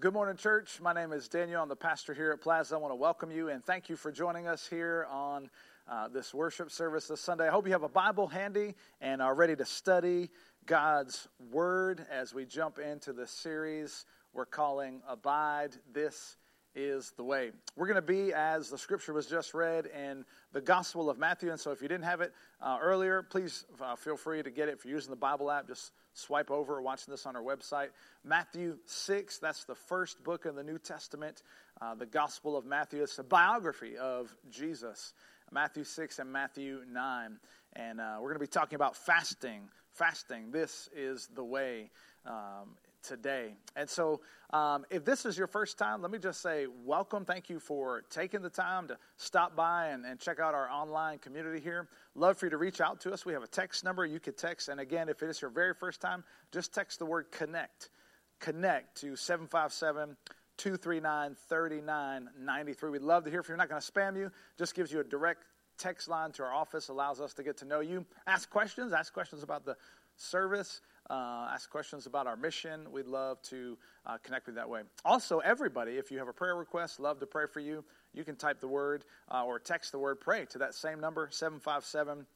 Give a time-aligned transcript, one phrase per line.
[0.00, 0.80] Good morning, church.
[0.80, 1.60] My name is Daniel.
[1.60, 2.76] I'm the pastor here at Plaza.
[2.76, 5.50] I want to welcome you and thank you for joining us here on
[5.90, 7.48] uh, this worship service this Sunday.
[7.48, 10.30] I hope you have a Bible handy and are ready to study
[10.66, 15.74] God's Word as we jump into the series we're calling Abide.
[15.92, 16.36] This
[16.76, 17.50] is the way.
[17.74, 21.50] We're going to be, as the scripture was just read, in the Gospel of Matthew.
[21.50, 24.68] And so if you didn't have it uh, earlier, please uh, feel free to get
[24.68, 24.74] it.
[24.78, 27.88] If you're using the Bible app, just swipe over or watching this on our website.
[28.24, 31.42] Matthew 6, that's the first book in the New Testament,
[31.80, 33.02] uh, the Gospel of Matthew.
[33.02, 35.12] It's a biography of Jesus.
[35.52, 37.38] Matthew 6 and Matthew 9.
[37.74, 39.68] And uh, we're going to be talking about fasting.
[39.92, 41.90] Fasting, this is the way.
[42.26, 42.76] Um,
[43.08, 43.54] today.
[43.74, 47.24] And so, um, if this is your first time, let me just say welcome.
[47.24, 51.18] Thank you for taking the time to stop by and, and, check out our online
[51.18, 51.88] community here.
[52.14, 53.26] Love for you to reach out to us.
[53.26, 54.68] We have a text number you could text.
[54.68, 57.90] And again, if it is your very first time, just text the word connect.
[58.40, 60.16] Connect to 757
[60.58, 62.90] 239 3993.
[62.90, 63.56] We'd love to hear from you.
[63.56, 65.44] We're not going to spam you, just gives you a direct
[65.78, 68.04] text line to our office, allows us to get to know you.
[68.26, 69.76] Ask questions, ask questions about the
[70.16, 70.80] service
[71.10, 72.90] uh, ask questions about our mission.
[72.92, 74.82] We'd love to uh, connect with that way.
[75.04, 77.84] Also, everybody, if you have a prayer request, love to pray for you.
[78.12, 81.28] You can type the word uh, or text the word pray to that same number,
[81.30, 82.26] 757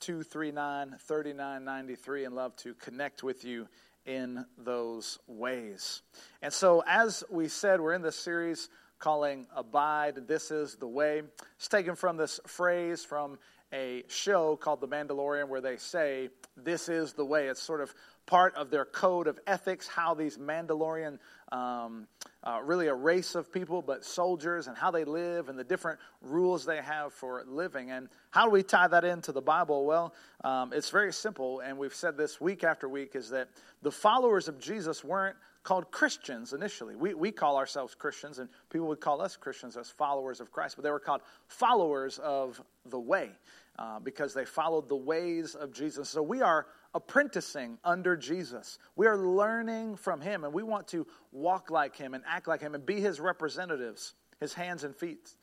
[0.00, 3.66] 239 3993, and love to connect with you
[4.04, 6.02] in those ways.
[6.42, 8.68] And so, as we said, we're in this series
[8.98, 10.28] calling Abide.
[10.28, 11.22] This is the way.
[11.56, 13.38] It's taken from this phrase from
[13.72, 17.48] a show called The Mandalorian where they say, This is the way.
[17.48, 17.94] It's sort of
[18.26, 21.18] part of their code of ethics, how these Mandalorian,
[21.52, 22.08] um,
[22.42, 25.98] uh, really a race of people, but soldiers, and how they live, and the different
[26.20, 27.90] rules they have for living.
[27.90, 29.86] And how do we tie that into the Bible?
[29.86, 33.48] Well, um, it's very simple, and we've said this week after week is that
[33.82, 36.94] the followers of Jesus weren't called Christians initially.
[36.94, 40.76] We, we call ourselves Christians, and people would call us Christians as followers of Christ,
[40.76, 43.30] but they were called followers of the way
[43.76, 46.08] uh, because they followed the ways of Jesus.
[46.08, 48.78] So we are apprenticing under Jesus.
[48.94, 52.60] We are learning from him, and we want to walk like him and act like
[52.60, 55.34] him and be his representatives, his hands and feet.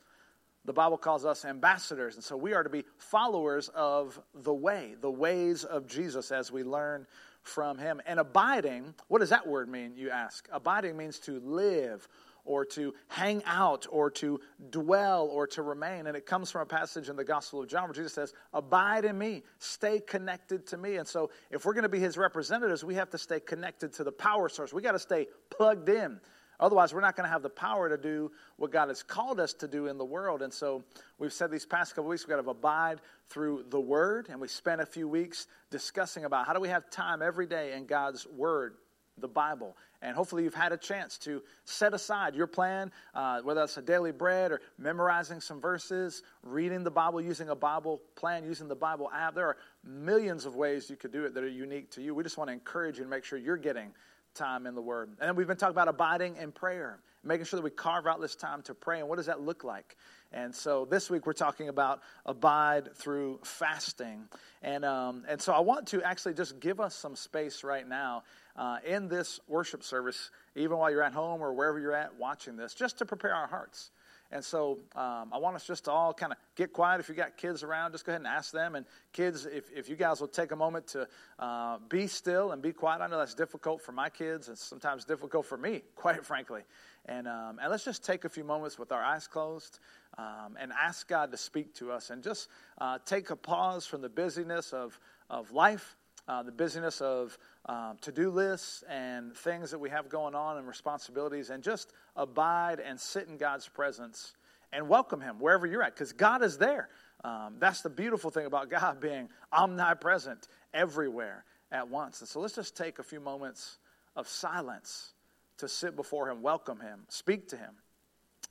[0.64, 4.94] The Bible calls us ambassadors, and so we are to be followers of the way,
[4.98, 7.06] the ways of Jesus as we learn
[7.44, 8.00] from him.
[8.06, 10.48] And abiding, what does that word mean, you ask?
[10.52, 12.08] Abiding means to live
[12.44, 14.40] or to hang out or to
[14.70, 16.06] dwell or to remain.
[16.06, 19.04] And it comes from a passage in the Gospel of John where Jesus says, Abide
[19.04, 20.96] in me, stay connected to me.
[20.96, 24.04] And so if we're going to be his representatives, we have to stay connected to
[24.04, 24.72] the power source.
[24.72, 26.20] We got to stay plugged in.
[26.60, 29.52] Otherwise, we're not going to have the power to do what God has called us
[29.54, 30.42] to do in the world.
[30.42, 30.84] And so
[31.18, 34.28] we've said these past couple weeks, we've got to abide through the Word.
[34.30, 37.74] And we spent a few weeks discussing about how do we have time every day
[37.74, 38.76] in God's Word,
[39.18, 39.76] the Bible.
[40.02, 43.82] And hopefully, you've had a chance to set aside your plan, uh, whether that's a
[43.82, 48.76] daily bread or memorizing some verses, reading the Bible, using a Bible plan, using the
[48.76, 49.34] Bible app.
[49.34, 52.14] There are millions of ways you could do it that are unique to you.
[52.14, 53.92] We just want to encourage you to make sure you're getting
[54.34, 55.08] time in the Word.
[55.20, 58.20] And then we've been talking about abiding in prayer, making sure that we carve out
[58.20, 59.00] this time to pray.
[59.00, 59.96] And what does that look like?
[60.32, 64.28] And so this week we're talking about abide through fasting.
[64.62, 68.24] And, um, and so I want to actually just give us some space right now
[68.56, 72.56] uh, in this worship service, even while you're at home or wherever you're at watching
[72.56, 73.90] this, just to prepare our hearts.
[74.32, 77.00] And so um, I want us just to all kind of get quiet.
[77.00, 78.74] If you got kids around, just go ahead and ask them.
[78.74, 81.06] And kids, if, if you guys will take a moment to
[81.38, 83.00] uh, be still and be quiet.
[83.00, 84.48] I know that's difficult for my kids.
[84.48, 86.62] and sometimes difficult for me, quite frankly.
[87.06, 89.78] And, um, and let's just take a few moments with our eyes closed
[90.16, 92.48] um, and ask God to speak to us and just
[92.78, 94.98] uh, take a pause from the busyness of,
[95.28, 95.96] of life,
[96.28, 97.36] uh, the busyness of
[97.66, 101.92] um, to do lists and things that we have going on and responsibilities, and just
[102.16, 104.34] abide and sit in God's presence
[104.72, 106.88] and welcome Him wherever you're at because God is there.
[107.22, 112.20] Um, that's the beautiful thing about God being omnipresent everywhere at once.
[112.20, 113.78] And so let's just take a few moments
[114.16, 115.14] of silence
[115.58, 117.70] to sit before Him, welcome Him, speak to Him.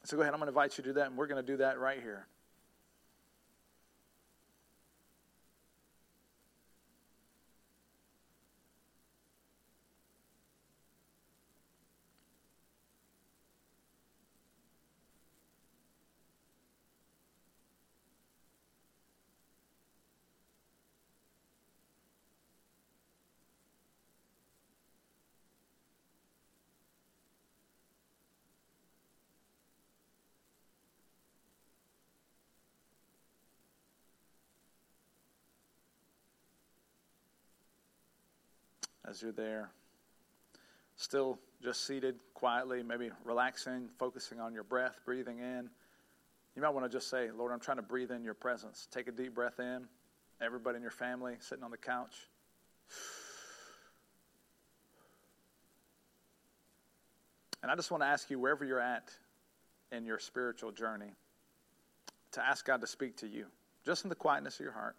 [0.06, 1.52] So go ahead, I'm going to invite you to do that, and we're going to
[1.52, 2.28] do that right here.
[39.08, 39.72] As you're there.
[40.96, 45.70] still just seated quietly, maybe relaxing, focusing on your breath, breathing in,
[46.56, 48.88] you might want to just say, Lord, I'm trying to breathe in your presence.
[48.92, 49.88] Take a deep breath in.
[50.42, 52.16] Everybody in your family sitting on the couch.
[57.64, 59.10] And I just want to ask you, wherever you're at
[59.92, 61.14] in your spiritual journey,
[62.34, 63.46] to ask God to speak to you,
[63.86, 64.96] just in the quietness of your heart.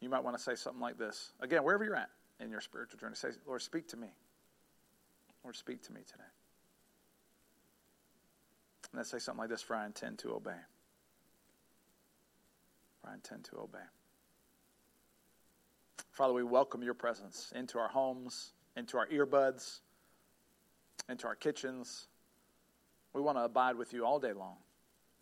[0.00, 1.32] You might want to say something like this.
[1.40, 4.08] Again, wherever you're at in your spiritual journey, say, Lord, speak to me.
[5.44, 6.24] Lord, speak to me today.
[8.92, 10.50] And let's say something like this for I intend to obey.
[13.00, 13.78] For I intend to obey.
[16.12, 19.80] Father, we welcome your presence into our homes, into our earbuds,
[21.08, 22.08] into our kitchens.
[23.14, 24.56] We want to abide with you all day long.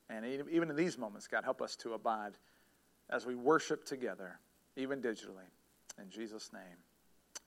[0.08, 2.32] And even in these moments, God, help us to abide
[3.10, 4.38] as we worship together,
[4.76, 5.48] even digitally.
[6.00, 6.78] In Jesus' name,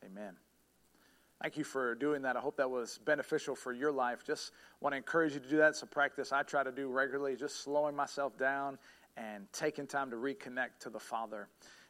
[0.05, 0.33] amen.
[1.41, 2.35] Thank you for doing that.
[2.35, 4.25] I hope that was beneficial for your life.
[4.25, 4.51] Just
[4.81, 5.69] want to encourage you to do that.
[5.69, 8.77] It's a practice I try to do regularly, just slowing myself down
[9.15, 11.47] and taking time to reconnect to the Father.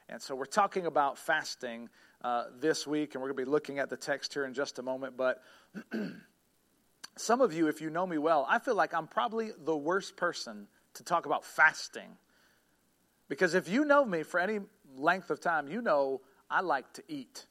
[0.08, 1.90] And so we're talking about fasting
[2.24, 4.78] uh, this week, and we're going to be looking at the text here in just
[4.78, 5.18] a moment.
[5.18, 5.42] But
[7.18, 10.16] some of you, if you know me well, I feel like I'm probably the worst
[10.16, 12.18] person to talk about fasting.
[13.30, 14.60] Because if you know me for any
[14.96, 17.46] length of time, you know I like to eat.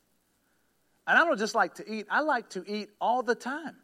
[1.08, 3.76] And I don't just like to eat, I like to eat all the time.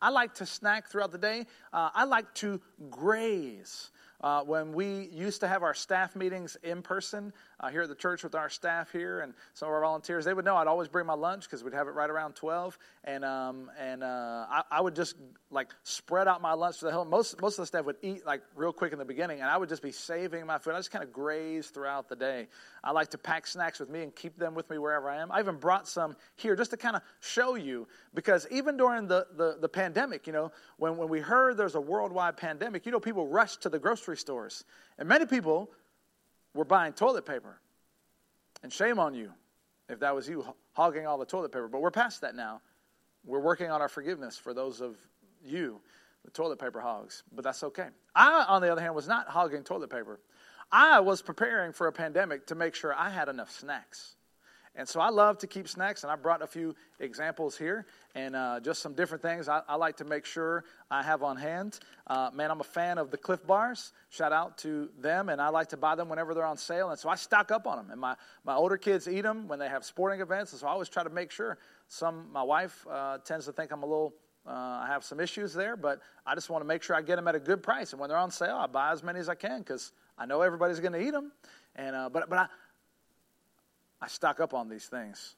[0.00, 1.46] I like to snack throughout the day.
[1.72, 3.90] Uh, I like to graze.
[4.20, 7.94] Uh, when we used to have our staff meetings in person uh, here at the
[7.94, 10.88] church with our staff here and some of our volunteers, they would know I'd always
[10.88, 12.78] bring my lunch because we'd have it right around 12.
[13.04, 15.16] And, um, and uh, I, I, would just
[15.50, 17.04] like spread out my lunch for the whole.
[17.04, 19.56] Most, most of the staff would eat like real quick in the beginning, and I
[19.56, 20.74] would just be saving my food.
[20.74, 22.48] I just kind of graze throughout the day.
[22.82, 25.30] I like to pack snacks with me and keep them with me wherever I am.
[25.30, 29.26] I even brought some here just to kind of show you because even during the,
[29.36, 33.00] the, the pandemic, you know, when, when we heard there's a worldwide pandemic, you know,
[33.00, 34.64] people rushed to the grocery grocery stores.
[34.98, 35.70] And many people
[36.54, 37.60] were buying toilet paper.
[38.62, 39.32] And shame on you
[39.88, 41.68] if that was you hogging all the toilet paper.
[41.68, 42.60] But we're past that now.
[43.24, 44.96] We're working on our forgiveness for those of
[45.44, 45.80] you,
[46.24, 47.24] the toilet paper hogs.
[47.34, 47.88] But that's okay.
[48.14, 50.20] I, on the other hand, was not hogging toilet paper.
[50.70, 54.14] I was preparing for a pandemic to make sure I had enough snacks.
[54.76, 58.36] And so I love to keep snacks, and I brought a few examples here and
[58.36, 61.78] uh, just some different things I, I, like to make sure I have on hand.
[62.06, 63.92] Uh, man, I'm a fan of the Clif Bars.
[64.10, 66.90] Shout out to them, and I like to buy them whenever they're on sale.
[66.90, 67.90] And so I stock up on them.
[67.90, 70.70] And my, my older kids eat them when they have sporting events, and so I
[70.70, 71.58] always try to make sure.
[71.88, 74.12] Some my wife uh, tends to think I'm a little.
[74.46, 77.16] Uh, I have some issues there, but I just want to make sure I get
[77.16, 77.92] them at a good price.
[77.92, 80.42] And when they're on sale, I buy as many as I can because I know
[80.42, 81.32] everybody's going to eat them.
[81.74, 82.46] And uh, but but I,
[84.00, 85.36] I stock up on these things.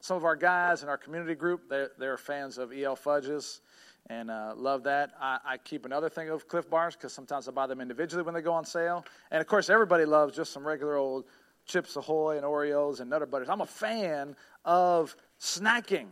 [0.00, 3.60] Some of our guys in our community group, they're, they're fans of EL Fudges
[4.08, 5.10] and uh, love that.
[5.20, 8.34] I, I, keep another thing of Clif Bars because sometimes I buy them individually when
[8.34, 9.04] they go on sale.
[9.30, 11.26] And of course, everybody loves just some regular old
[11.66, 13.48] Chips Ahoy and Oreos and Nutter Butters.
[13.48, 14.34] I'm a fan
[14.64, 16.06] of snacking.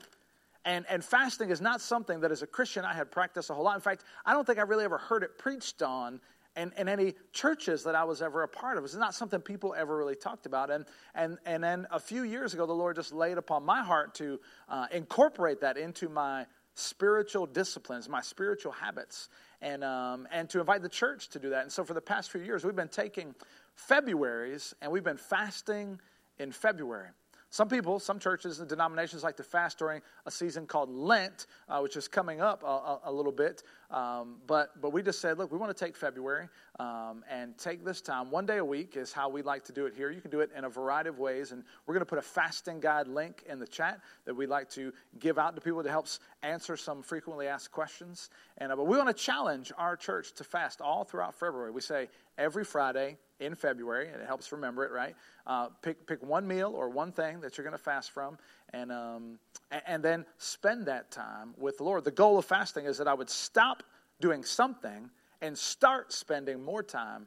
[0.64, 3.64] And, and fasting is not something that as a Christian I had practiced a whole
[3.64, 3.74] lot.
[3.74, 6.20] In fact, I don't think I really ever heard it preached on
[6.58, 8.84] and, and any churches that I was ever a part of.
[8.84, 10.70] It's not something people ever really talked about.
[10.70, 10.84] And,
[11.14, 14.40] and, and then a few years ago, the Lord just laid upon my heart to
[14.68, 19.28] uh, incorporate that into my spiritual disciplines, my spiritual habits,
[19.62, 21.62] and, um, and to invite the church to do that.
[21.62, 23.36] And so for the past few years, we've been taking
[23.76, 26.00] February's and we've been fasting
[26.38, 27.10] in February.
[27.50, 31.80] Some people, some churches and denominations like to fast during a season called Lent, uh,
[31.80, 33.62] which is coming up a, a, a little bit.
[33.90, 37.86] Um, but, but we just said, look, we want to take February um, and take
[37.86, 38.30] this time.
[38.30, 40.10] One day a week is how we like to do it here.
[40.10, 41.52] You can do it in a variety of ways.
[41.52, 44.68] And we're going to put a fasting guide link in the chat that we'd like
[44.72, 46.06] to give out to people to help
[46.42, 48.28] answer some frequently asked questions.
[48.58, 51.70] And, uh, but we want to challenge our church to fast all throughout February.
[51.70, 55.14] We say every Friday, in February, and it helps remember it, right?
[55.46, 58.38] Uh, pick pick one meal or one thing that you're going to fast from,
[58.72, 59.38] and um,
[59.86, 62.04] and then spend that time with the Lord.
[62.04, 63.82] The goal of fasting is that I would stop
[64.20, 67.26] doing something and start spending more time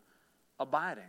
[0.60, 1.04] abiding.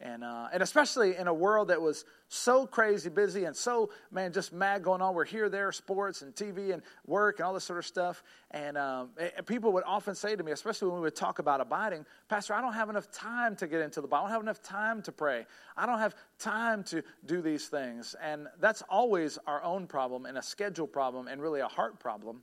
[0.00, 4.32] And, uh, and especially in a world that was so crazy busy and so, man,
[4.32, 5.12] just mad going on.
[5.12, 8.22] We're here, there, sports and TV and work and all this sort of stuff.
[8.52, 11.60] And, um, and people would often say to me, especially when we would talk about
[11.60, 14.26] abiding, Pastor, I don't have enough time to get into the Bible.
[14.26, 15.46] I don't have enough time to pray.
[15.76, 18.14] I don't have time to do these things.
[18.22, 22.42] And that's always our own problem and a schedule problem and really a heart problem.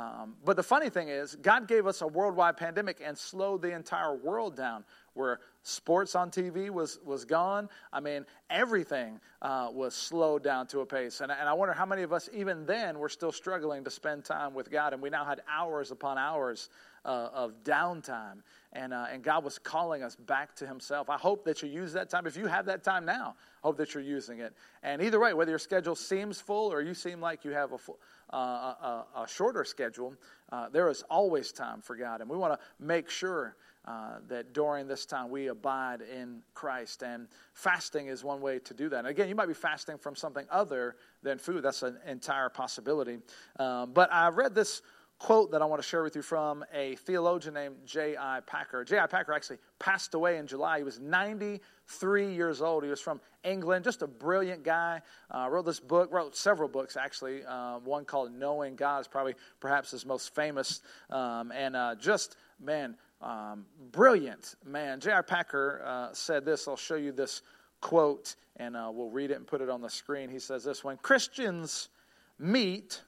[0.00, 3.74] Um, but the funny thing is, God gave us a worldwide pandemic and slowed the
[3.74, 4.84] entire world down.
[5.14, 7.68] Where sports on TV was, was gone.
[7.92, 11.20] I mean, everything uh, was slowed down to a pace.
[11.20, 14.24] And, and I wonder how many of us, even then, were still struggling to spend
[14.24, 14.92] time with God.
[14.92, 16.70] And we now had hours upon hours
[17.04, 18.42] uh, of downtime.
[18.72, 21.10] And, uh, and God was calling us back to Himself.
[21.10, 22.26] I hope that you use that time.
[22.26, 24.54] If you have that time now, hope that you're using it.
[24.82, 27.78] And either way, whether your schedule seems full or you seem like you have a,
[27.78, 27.98] full,
[28.32, 30.14] uh, a, a, shorter schedule,
[30.52, 32.20] uh, there is always time for God.
[32.20, 33.56] And we want to make sure
[33.86, 37.02] uh, that during this time we abide in Christ.
[37.02, 38.98] And fasting is one way to do that.
[38.98, 43.18] And again, you might be fasting from something other than food, that's an entire possibility.
[43.58, 44.82] Um, but I read this
[45.20, 48.40] quote that I want to share with you from a theologian named J.I.
[48.46, 48.84] Packer.
[48.84, 49.06] J.I.
[49.06, 50.78] Packer actually passed away in July.
[50.78, 52.82] He was 93 years old.
[52.82, 55.02] He was from England, just a brilliant guy.
[55.30, 57.44] Uh, wrote this book, wrote several books actually.
[57.44, 60.80] Uh, one called Knowing God is probably perhaps his most famous.
[61.10, 65.00] Um, and uh, just, man, um, brilliant man.
[65.00, 65.20] J.I.
[65.20, 66.66] Packer uh, said this.
[66.66, 67.42] I'll show you this
[67.82, 70.30] quote and uh, we'll read it and put it on the screen.
[70.30, 71.90] He says this When Christians
[72.38, 73.02] meet,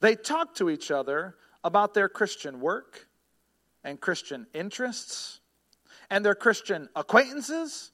[0.00, 3.08] they talk to each other about their Christian work
[3.84, 5.40] and Christian interests
[6.10, 7.92] and their Christian acquaintances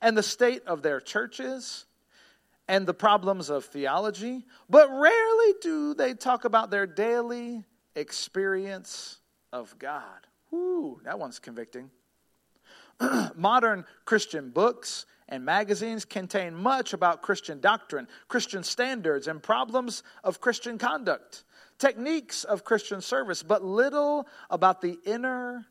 [0.00, 1.86] and the state of their churches
[2.68, 9.18] and the problems of theology, but rarely do they talk about their daily experience
[9.52, 10.26] of God.
[10.52, 11.90] Ooh, that one's convicting.
[13.34, 20.42] Modern Christian books and magazines contain much about Christian doctrine, Christian standards, and problems of
[20.42, 21.44] Christian conduct,
[21.78, 25.64] techniques of Christian service, but little about the inner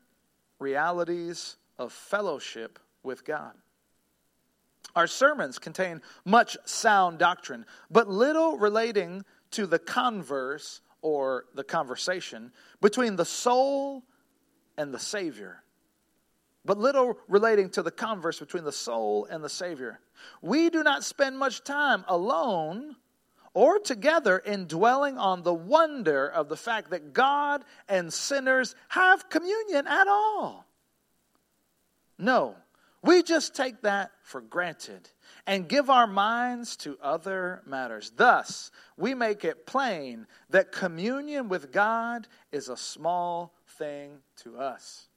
[0.58, 3.52] realities of fellowship with God.
[4.96, 12.50] Our sermons contain much sound doctrine, but little relating to the converse or the conversation
[12.80, 14.02] between the soul
[14.76, 15.62] and the Savior
[16.64, 20.00] but little relating to the converse between the soul and the Savior.
[20.40, 22.96] We do not spend much time alone
[23.54, 29.28] or together in dwelling on the wonder of the fact that God and sinners have
[29.28, 30.66] communion at all.
[32.18, 32.56] No,
[33.02, 35.10] we just take that for granted
[35.46, 38.12] and give our minds to other matters.
[38.14, 45.08] Thus, we make it plain that communion with God is a small thing to us.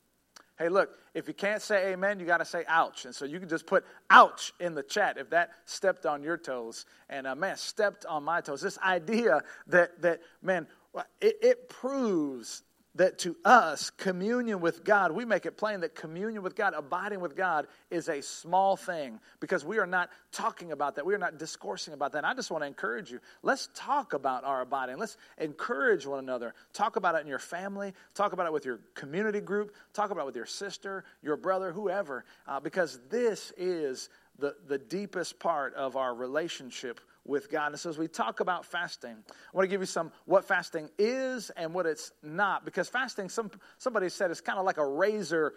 [0.57, 3.05] Hey, look, if you can't say amen, you got to say ouch.
[3.05, 6.37] And so you can just put ouch in the chat if that stepped on your
[6.37, 6.85] toes.
[7.09, 8.61] And uh, man, stepped on my toes.
[8.61, 10.67] This idea that, that man,
[11.19, 12.63] it, it proves
[12.95, 17.19] that to us, communion with God, we make it plain that communion with God, abiding
[17.19, 21.05] with God, is a small thing because we are not talking about that.
[21.05, 22.19] We are not discoursing about that.
[22.19, 23.19] And I just want to encourage you.
[23.43, 24.97] Let's talk about our abiding.
[24.97, 26.53] Let's encourage one another.
[26.73, 27.93] Talk about it in your family.
[28.13, 29.75] Talk about it with your community group.
[29.93, 34.77] Talk about it with your sister, your brother, whoever, uh, because this is the, the
[34.77, 37.71] deepest part of our relationship with God.
[37.71, 40.89] And so as we talk about fasting, I want to give you some what fasting
[40.97, 42.65] is and what it's not.
[42.65, 45.53] Because fasting, some somebody said, is kind of like a razor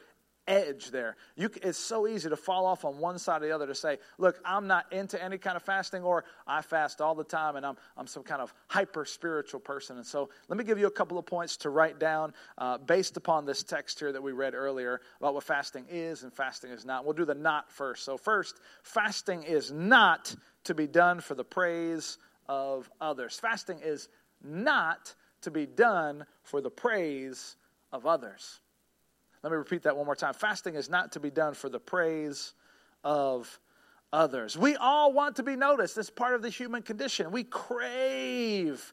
[0.48, 1.16] edge there.
[1.36, 3.98] You, it's so easy to fall off on one side or the other to say,
[4.16, 7.64] look, I'm not into any kind of fasting, or I fast all the time and
[7.64, 9.98] I'm, I'm some kind of hyper spiritual person.
[9.98, 13.16] And so let me give you a couple of points to write down uh, based
[13.16, 16.84] upon this text here that we read earlier about what fasting is and fasting is
[16.84, 17.04] not.
[17.04, 18.04] We'll do the not first.
[18.04, 23.38] So, first, fasting is not to be done for the praise of others.
[23.38, 24.08] Fasting is
[24.42, 27.56] not to be done for the praise
[27.92, 28.60] of others.
[29.48, 30.34] Let me repeat that one more time.
[30.34, 32.52] Fasting is not to be done for the praise
[33.02, 33.58] of
[34.12, 34.58] others.
[34.58, 35.96] We all want to be noticed.
[35.96, 37.30] It's part of the human condition.
[37.30, 38.92] We crave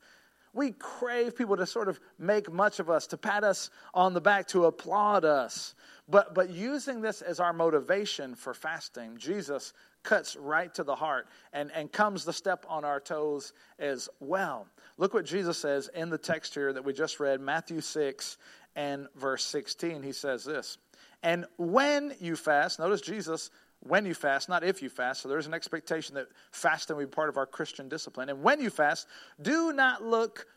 [0.56, 4.22] we crave people to sort of make much of us, to pat us on the
[4.22, 5.76] back, to applaud us.
[6.08, 11.28] But, but using this as our motivation for fasting, Jesus cuts right to the heart
[11.52, 14.68] and, and comes the step on our toes as well.
[14.98, 18.38] Look what Jesus says in the text here that we just read, Matthew 6
[18.76, 20.04] and verse 16.
[20.04, 20.78] He says this
[21.24, 23.50] And when you fast, notice Jesus
[23.88, 25.22] when you fast, not if you fast.
[25.22, 28.30] So there's an expectation that fasting will be part of our Christian discipline.
[28.30, 29.08] And when you fast,
[29.42, 30.48] do not look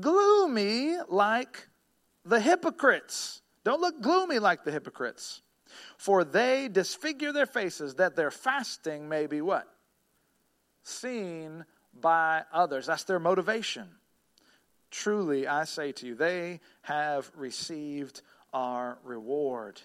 [0.00, 1.68] gloomy like
[2.24, 3.42] the hypocrites.
[3.64, 5.42] Don't look gloomy like the hypocrites.
[5.98, 9.68] For they disfigure their faces that their fasting may be what?
[10.82, 12.86] Seen by others.
[12.86, 13.88] That's their motivation.
[14.90, 19.80] Truly, I say to you, they have received our reward.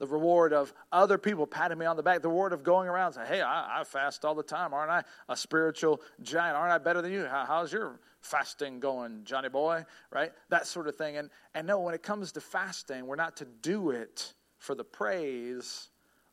[0.00, 3.12] the reward of other people patting me on the back, the reward of going around
[3.12, 4.72] saying, hey, I, I, fast all the time.
[4.72, 6.56] Aren't I a spiritual giant?
[6.56, 7.26] Aren't I better than you?
[7.26, 9.84] How, how's your fasting going, Johnny boy?
[10.10, 10.32] Right?
[10.48, 11.18] That sort of thing.
[11.18, 14.84] And, and no, when it comes to fasting, we're not to do it for the
[14.84, 15.90] praise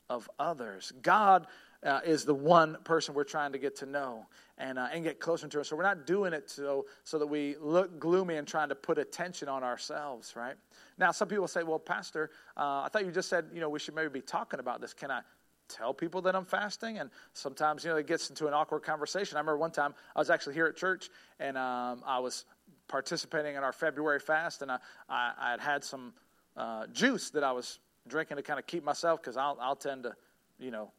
[0.09, 0.93] of others.
[1.01, 1.45] God
[1.87, 4.25] uh, is the one person we're trying to get to know
[4.57, 5.63] and, uh, and get closer to.
[5.63, 8.97] So we're not doing it so, so that we look gloomy and trying to put
[8.97, 10.55] attention on ourselves, right?
[10.97, 13.79] Now, some people say, well, Pastor, uh, I thought you just said, you know, we
[13.79, 14.93] should maybe be talking about this.
[14.93, 15.21] Can I
[15.69, 16.97] tell people that I'm fasting?
[16.97, 19.37] And sometimes, you know, it gets into an awkward conversation.
[19.37, 22.45] I remember one time I was actually here at church and um, I was
[22.89, 26.13] participating in our February fast and I, I, I had had some
[26.57, 30.03] uh, juice that I was drinking to kind of keep myself because I'll, I'll tend
[30.03, 30.15] to,
[30.59, 30.91] you know,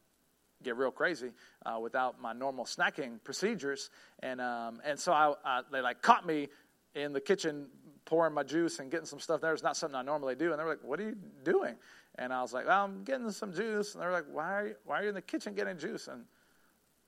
[0.63, 1.31] get real crazy
[1.65, 3.89] uh, without my normal snacking procedures.
[4.21, 6.49] And, um, and so I, I, they like caught me
[6.95, 7.67] in the kitchen
[8.05, 9.53] pouring my juice and getting some stuff there.
[9.53, 10.51] It's not something I normally do.
[10.51, 11.75] And they were like, what are you doing?
[12.15, 13.93] And I was like, well, I'm getting some juice.
[13.93, 16.07] And they were like, why are you, why are you in the kitchen getting juice?
[16.07, 16.25] And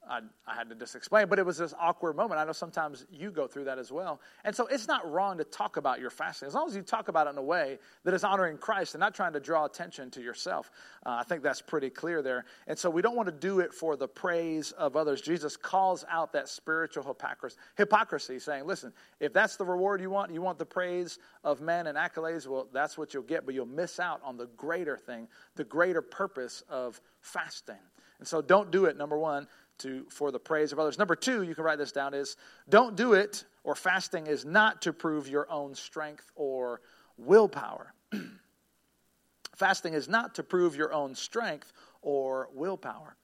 [0.10, 2.40] I, I, had to just explain, but it was this awkward moment.
[2.40, 4.20] I know sometimes you go through that as well.
[4.44, 7.08] And so it's not wrong to talk about your fasting as long as you talk
[7.08, 10.10] about it in a way that is honoring Christ and not trying to draw attention
[10.12, 10.72] to yourself.
[11.06, 12.46] Uh, I think that's pretty clear there.
[12.68, 15.22] And so we don't want to do it for the praise of others.
[15.22, 20.34] Jesus calls out that spiritual hypocrisy, hypocrisy saying, listen, if that's the reward you want,
[20.34, 23.66] you want the praise of men and accolades, well, that's what you'll get, but you'll
[23.68, 27.76] miss out on the greater thing, the greater purpose of fasting.
[28.20, 29.48] And so don't do it, number one
[29.82, 30.98] to, for the praise of others.
[30.98, 32.36] Number two, you can write this down, is
[32.70, 36.82] don't do it, or fasting is not to prove your own strength or
[37.18, 37.94] willpower.
[39.56, 41.72] fasting is not to prove your own strength
[42.02, 43.16] or willpower.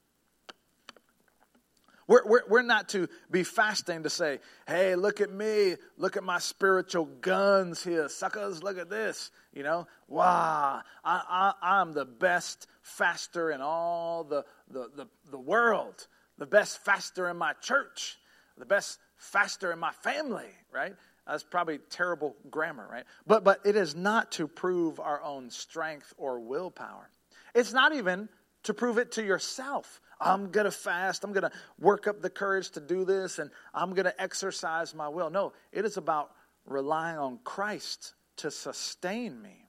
[2.06, 6.24] We're, we're, we're not to be fasting to say, hey, look at me, look at
[6.24, 9.30] my spiritual guns here, suckers, look at this.
[9.52, 15.38] You know, wow, I, I, I'm the best faster in all the, the, the, the
[15.38, 16.06] world
[16.38, 18.18] the best faster in my church,
[18.56, 20.94] the best faster in my family, right?
[21.26, 23.04] That's probably terrible grammar, right?
[23.26, 27.10] But, but it is not to prove our own strength or willpower.
[27.54, 28.28] It's not even
[28.64, 30.00] to prove it to yourself.
[30.20, 31.24] I'm going to fast.
[31.24, 34.94] I'm going to work up the courage to do this, and I'm going to exercise
[34.94, 35.30] my will.
[35.30, 36.30] No, it is about
[36.66, 39.68] relying on Christ to sustain me,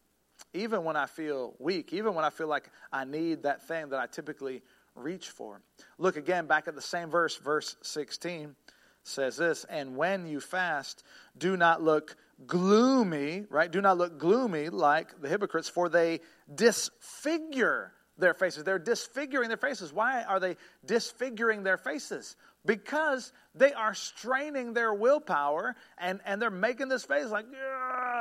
[0.54, 4.00] even when I feel weak, even when I feel like I need that thing that
[4.00, 4.62] I typically
[5.00, 5.62] reach for.
[5.98, 8.56] Look again back at the same verse, verse 16
[9.04, 11.04] says this, and when you fast,
[11.38, 13.72] do not look gloomy, right?
[13.72, 16.20] Do not look gloomy like the hypocrites, for they
[16.54, 18.64] disfigure their faces.
[18.64, 19.94] They're disfiguring their faces.
[19.94, 22.36] Why are they disfiguring their faces?
[22.66, 27.46] Because they are straining their willpower and, and they're making this face like,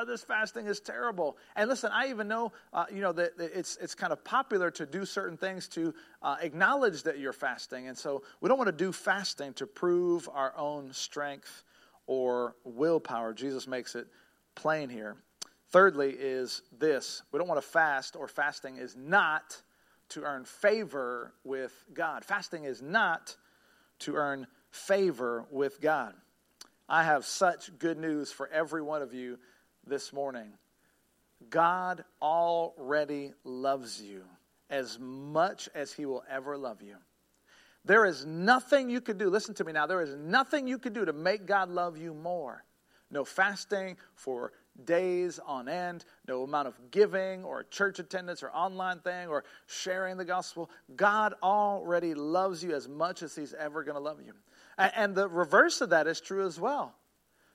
[0.06, 1.38] this fasting is terrible.
[1.54, 4.84] And listen, I even know, uh, you know, that it's, it's kind of popular to
[4.84, 7.86] do certain things to uh, acknowledge that you're fasting.
[7.86, 11.62] And so we don't want to do fasting to prove our own strength
[12.06, 13.32] or willpower.
[13.32, 14.08] Jesus makes it
[14.56, 15.16] plain here.
[15.70, 19.62] Thirdly, is this we don't want to fast, or fasting is not
[20.08, 22.24] to earn favor with God.
[22.24, 23.36] Fasting is not
[24.00, 26.14] to earn favor with God.
[26.88, 29.38] I have such good news for every one of you
[29.86, 30.52] this morning.
[31.50, 34.24] God already loves you
[34.70, 36.96] as much as He will ever love you.
[37.84, 40.92] There is nothing you could do, listen to me now, there is nothing you could
[40.92, 42.64] do to make God love you more.
[43.10, 44.52] No fasting for
[44.84, 50.18] days on end, no amount of giving or church attendance or online thing or sharing
[50.18, 50.70] the gospel.
[50.94, 54.34] God already loves you as much as He's ever going to love you.
[54.78, 56.94] And the reverse of that is true as well.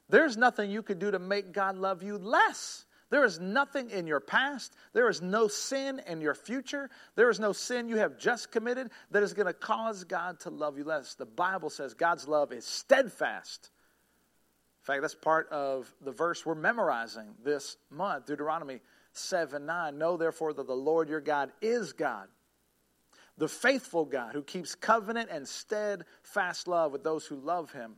[0.09, 2.85] There's nothing you could do to make God love you less.
[3.09, 4.73] There is nothing in your past.
[4.91, 6.89] There is no sin in your future.
[7.15, 10.49] There is no sin you have just committed that is going to cause God to
[10.49, 11.15] love you less.
[11.15, 13.69] The Bible says God's love is steadfast
[14.83, 18.81] in fact, that's part of the verse we're memorizing this month, Deuteronomy
[19.13, 19.97] 7 9.
[19.97, 22.27] Know therefore that the Lord your God is God,
[23.37, 27.95] the faithful God who keeps covenant and steadfast love with those who love him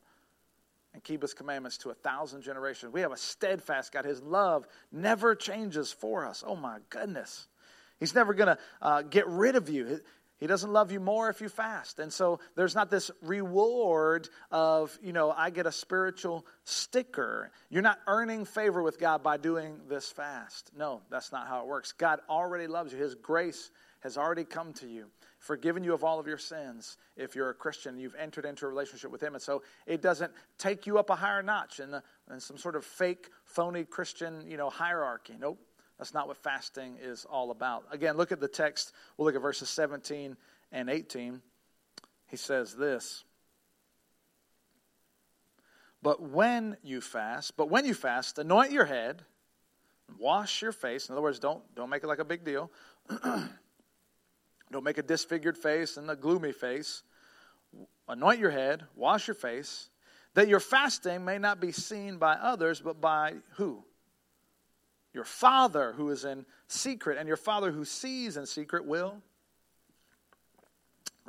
[0.93, 2.93] and keep his commandments to a thousand generations.
[2.93, 4.05] We have a steadfast God.
[4.05, 6.43] His love never changes for us.
[6.45, 7.47] Oh my goodness.
[7.99, 9.99] He's never going to uh, get rid of you.
[10.37, 11.99] He doesn't love you more if you fast.
[11.99, 17.51] And so there's not this reward of, you know, I get a spiritual sticker.
[17.69, 20.71] You're not earning favor with God by doing this fast.
[20.77, 21.93] No, that's not how it works.
[21.93, 22.99] God already loves you.
[22.99, 23.71] His grace
[24.01, 25.05] has already come to you,
[25.45, 26.97] forgiven you of all of your sins.
[27.15, 29.35] If you're a Christian, you've entered into a relationship with Him.
[29.35, 32.75] And so it doesn't take you up a higher notch in, the, in some sort
[32.75, 35.35] of fake, phony Christian, you know, hierarchy.
[35.39, 35.59] Nope.
[35.99, 37.85] That's not what fasting is all about.
[37.91, 38.91] Again, look at the text.
[39.15, 40.35] We'll look at verses 17
[40.71, 41.41] and 18.
[42.27, 43.23] He says this.
[46.01, 49.21] But when you fast, but when you fast, anoint your head,
[50.19, 51.07] wash your face.
[51.07, 52.71] In other words, don't, don't make it like a big deal.
[54.75, 57.01] don't make a disfigured face and a gloomy face.
[58.09, 59.87] Anoint your head, wash your face,
[60.33, 63.85] that your fasting may not be seen by others, but by who?
[65.13, 69.21] Your Father who is in secret, and your Father who sees in secret will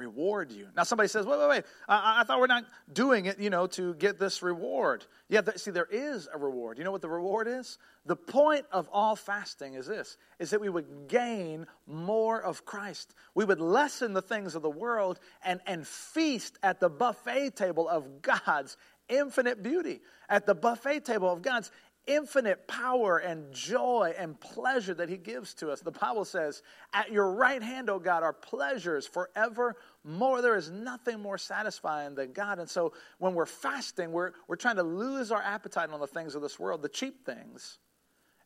[0.06, 0.68] reward you.
[0.76, 1.64] Now, somebody says, wait, wait, wait.
[1.88, 5.04] I, I, thought we're not doing it, you know, to get this reward.
[5.28, 6.78] Yeah, th- see, there is a reward.
[6.78, 7.78] You know what the reward is?
[8.06, 13.14] The point of all fasting is this, is that we would gain more of Christ.
[13.34, 17.88] We would lessen the things of the world and, and feast at the buffet table
[17.88, 18.76] of God's
[19.08, 21.70] infinite beauty, at the buffet table of God's
[22.06, 25.80] infinite power and joy and pleasure that he gives to us.
[25.80, 30.42] The Bible says, At your right hand, O God, are pleasures forevermore.
[30.42, 32.58] There is nothing more satisfying than God.
[32.58, 36.34] And so when we're fasting, we're, we're trying to lose our appetite on the things
[36.34, 37.78] of this world, the cheap things,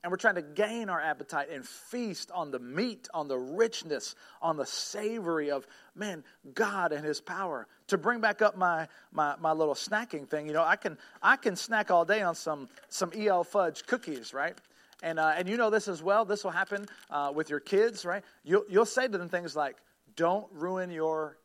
[0.02, 4.14] and we're trying to gain our appetite and feast on the meat, on the richness,
[4.40, 7.66] on the savory of, man, God and His power.
[7.88, 11.36] To bring back up my, my, my little snacking thing, you know, I can, I
[11.36, 14.56] can snack all day on some, some EL fudge cookies, right?
[15.02, 16.24] And, uh, and you know this as well.
[16.24, 18.22] This will happen uh, with your kids, right?
[18.44, 19.76] You'll, you'll say to them things like,
[20.16, 21.36] don't ruin your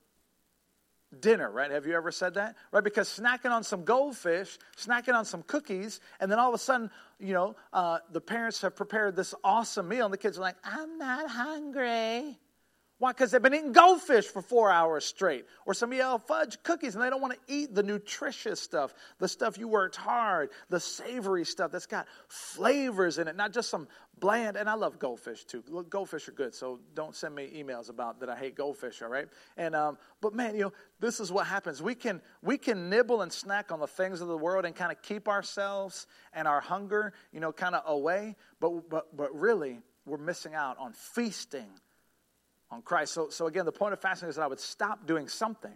[1.20, 1.72] dinner, right?
[1.72, 2.56] Have you ever said that?
[2.72, 2.84] Right?
[2.84, 6.90] Because snacking on some goldfish, snacking on some cookies, and then all of a sudden,
[7.20, 10.58] you know, uh, the parents have prepared this awesome meal, and the kids are like,
[10.64, 12.38] I'm not hungry.
[13.06, 13.12] Why?
[13.12, 16.96] Because they've been eating goldfish for four hours straight, or some of y'all fudge cookies,
[16.96, 20.80] and they don't want to eat the nutritious stuff, the stuff you worked hard, the
[20.80, 23.88] savory stuff that's got flavors in it, not just some
[24.20, 24.58] bland.
[24.58, 25.64] And I love goldfish too.
[25.88, 29.04] Goldfish are good, so don't send me emails about that I hate goldfish.
[29.04, 29.28] All right.
[29.56, 31.84] And um, but man, you know, this is what happens.
[31.84, 34.92] We can we can nibble and snack on the things of the world and kind
[34.92, 38.36] of keep ourselves and our hunger, you know, kind of away.
[38.60, 41.70] But but but really, we're missing out on feasting
[42.76, 43.14] on Christ.
[43.14, 45.74] So, so again, the point of fasting is that I would stop doing something.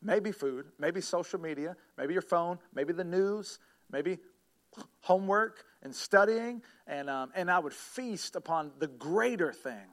[0.00, 3.58] Maybe food, maybe social media, maybe your phone, maybe the news,
[3.90, 4.18] maybe
[5.00, 9.86] homework and studying, and, um, and I would feast upon the greater thing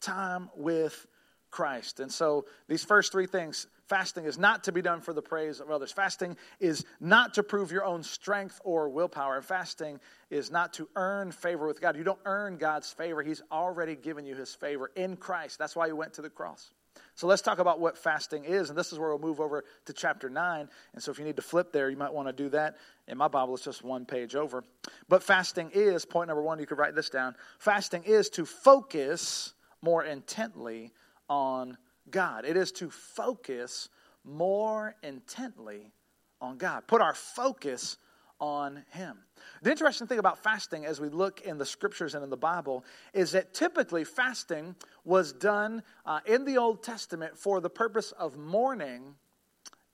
[0.00, 1.06] time with
[1.56, 2.00] Christ.
[2.00, 5.58] And so these first three things fasting is not to be done for the praise
[5.58, 5.90] of others.
[5.90, 9.36] Fasting is not to prove your own strength or willpower.
[9.36, 11.96] And fasting is not to earn favor with God.
[11.96, 15.58] You don't earn God's favor, He's already given you His favor in Christ.
[15.58, 16.72] That's why He went to the cross.
[17.14, 19.94] So let's talk about what fasting is, and this is where we'll move over to
[19.94, 20.68] chapter 9.
[20.92, 22.76] And so if you need to flip there, you might want to do that.
[23.08, 24.62] In my Bible, it's just one page over.
[25.08, 27.34] But fasting is, point number one, you could write this down.
[27.58, 30.92] Fasting is to focus more intently
[31.28, 31.76] on
[32.10, 32.44] God.
[32.44, 33.88] It is to focus
[34.24, 35.92] more intently
[36.40, 36.86] on God.
[36.86, 37.96] Put our focus
[38.40, 39.18] on Him.
[39.62, 42.84] The interesting thing about fasting, as we look in the scriptures and in the Bible,
[43.14, 48.36] is that typically fasting was done uh, in the Old Testament for the purpose of
[48.36, 49.14] mourning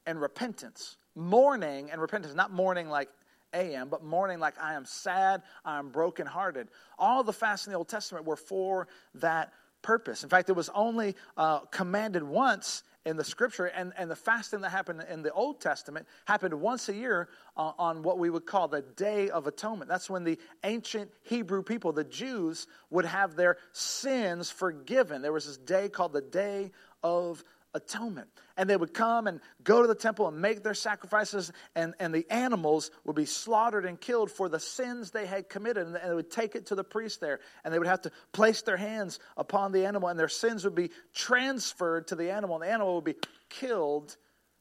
[0.06, 0.96] and repentance.
[1.14, 3.08] Mourning and repentance, not mourning like
[3.54, 6.68] AM, but mourning like I am sad, I am brokenhearted.
[6.98, 10.22] All the fasts in the Old Testament were for that purpose.
[10.22, 14.60] In fact, it was only uh, commanded once in the scripture, and, and the fasting
[14.60, 18.46] that happened in the Old Testament happened once a year uh, on what we would
[18.46, 19.88] call the Day of Atonement.
[19.88, 25.20] That's when the ancient Hebrew people, the Jews, would have their sins forgiven.
[25.20, 26.70] There was this day called the Day
[27.02, 27.42] of
[27.74, 28.28] atonement.
[28.56, 32.14] And they would come and go to the temple and make their sacrifices, and, and
[32.14, 35.86] the animals would be slaughtered and killed for the sins they had committed.
[35.86, 38.62] And they would take it to the priest there, and they would have to place
[38.62, 42.64] their hands upon the animal, and their sins would be transferred to the animal, and
[42.64, 43.16] the animal would be
[43.48, 44.16] killed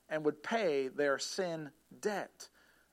[0.10, 1.72] and would pay their sin
[2.02, 2.50] debt.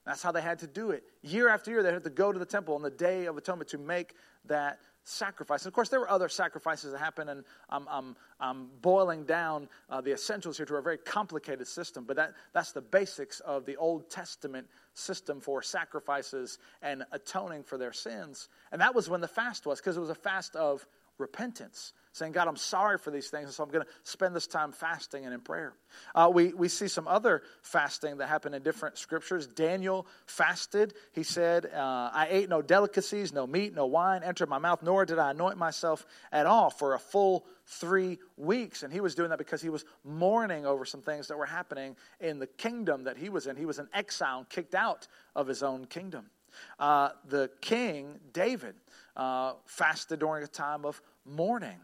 [0.07, 1.03] That's how they had to do it.
[1.21, 3.71] Year after year, they had to go to the temple on the Day of Atonement
[3.71, 4.15] to make
[4.47, 5.63] that sacrifice.
[5.63, 9.69] And of course, there were other sacrifices that happened, and I'm, I'm, I'm boiling down
[9.89, 13.65] uh, the essentials here to a very complicated system, but that, that's the basics of
[13.65, 18.49] the Old Testament system for sacrifices and atoning for their sins.
[18.73, 20.87] And that was when the fast was, because it was a fast of
[21.19, 24.47] repentance saying, God, I'm sorry for these things, and so I'm going to spend this
[24.47, 25.75] time fasting and in prayer.
[26.15, 29.47] Uh, we, we see some other fasting that happened in different scriptures.
[29.47, 30.95] Daniel fasted.
[31.13, 35.05] He said, uh, I ate no delicacies, no meat, no wine entered my mouth, nor
[35.05, 38.83] did I anoint myself at all for a full three weeks.
[38.83, 41.97] And he was doing that because he was mourning over some things that were happening
[42.21, 43.57] in the kingdom that he was in.
[43.57, 46.31] He was an exile, kicked out of his own kingdom.
[46.79, 48.75] Uh, the king, David,
[49.17, 51.79] uh, fasted during a time of mourning.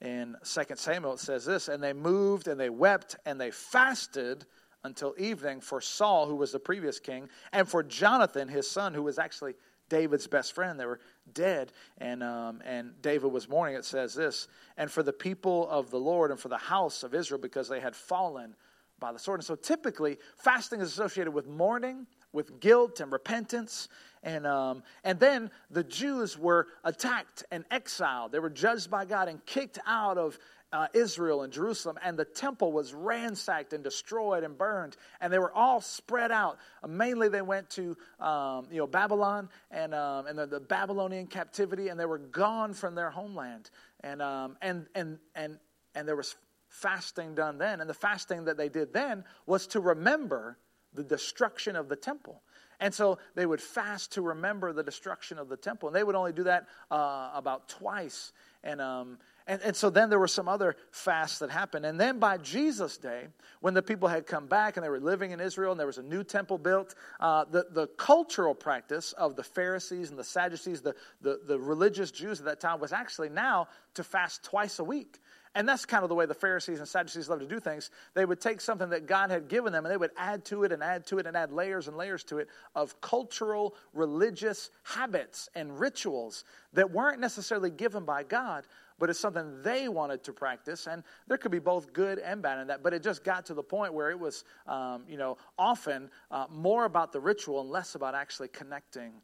[0.00, 4.46] In 2 Samuel, it says this And they moved and they wept and they fasted
[4.82, 9.02] until evening for Saul, who was the previous king, and for Jonathan, his son, who
[9.02, 9.54] was actually
[9.90, 10.80] David's best friend.
[10.80, 11.00] They were
[11.34, 13.74] dead, and, um, and David was mourning.
[13.74, 17.14] It says this And for the people of the Lord and for the house of
[17.14, 18.54] Israel, because they had fallen
[18.98, 19.40] by the sword.
[19.40, 23.88] And so typically, fasting is associated with mourning, with guilt and repentance.
[24.22, 28.32] And, um, and then the Jews were attacked and exiled.
[28.32, 30.38] They were judged by God and kicked out of
[30.72, 35.38] uh, Israel and Jerusalem, and the temple was ransacked and destroyed and burned, and they
[35.38, 36.58] were all spread out.
[36.82, 41.26] Uh, mainly, they went to um, you know Babylon and um, and the, the, Babylonian
[41.26, 43.70] captivity, and they were gone from their homeland.
[44.00, 45.58] And um, and and and
[45.94, 46.36] and there was
[46.68, 50.56] fasting done then, and the fasting that they did then was to remember
[50.94, 52.42] the destruction of the temple.
[52.80, 55.88] And so they would fast to remember the destruction of the temple.
[55.88, 58.32] And they would only do that uh, about twice.
[58.64, 61.84] And, um, and, and so then there were some other fasts that happened.
[61.84, 63.26] And then by Jesus' day,
[63.60, 65.98] when the people had come back and they were living in Israel and there was
[65.98, 70.80] a new temple built, uh, the, the cultural practice of the Pharisees and the Sadducees,
[70.80, 74.84] the, the, the religious Jews at that time, was actually now to fast twice a
[74.84, 75.18] week.
[75.56, 77.90] And that's kind of the way the Pharisees and Sadducees love to do things.
[78.14, 80.70] They would take something that God had given them and they would add to it
[80.70, 85.48] and add to it and add layers and layers to it of cultural, religious habits
[85.56, 88.64] and rituals that weren't necessarily given by God,
[89.00, 90.86] but it's something they wanted to practice.
[90.86, 92.84] And there could be both good and bad in that.
[92.84, 96.46] But it just got to the point where it was, um, you know, often uh,
[96.48, 99.14] more about the ritual and less about actually connecting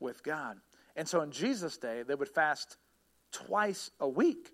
[0.00, 0.56] with God.
[0.96, 2.76] And so in Jesus' day, they would fast
[3.30, 4.52] twice a week.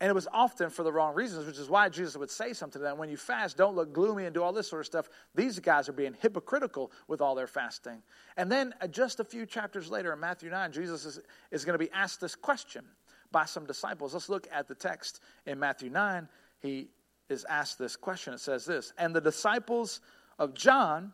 [0.00, 2.80] And it was often for the wrong reasons, which is why Jesus would say something
[2.80, 2.96] to them.
[2.96, 5.10] When you fast, don't look gloomy and do all this sort of stuff.
[5.34, 8.02] These guys are being hypocritical with all their fasting.
[8.38, 11.78] And then, uh, just a few chapters later in Matthew 9, Jesus is, is going
[11.78, 12.82] to be asked this question
[13.30, 14.14] by some disciples.
[14.14, 16.26] Let's look at the text in Matthew 9.
[16.60, 16.88] He
[17.28, 18.32] is asked this question.
[18.32, 20.00] It says this And the disciples
[20.38, 21.12] of John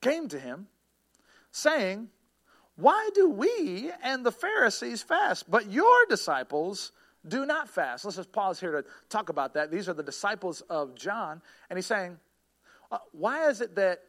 [0.00, 0.68] came to him,
[1.50, 2.08] saying,
[2.76, 6.92] Why do we and the Pharisees fast, but your disciples
[7.28, 8.04] do not fast.
[8.04, 9.70] Let's just pause here to talk about that.
[9.70, 11.42] These are the disciples of John.
[11.70, 12.18] And he's saying,
[12.90, 14.00] uh, why is it that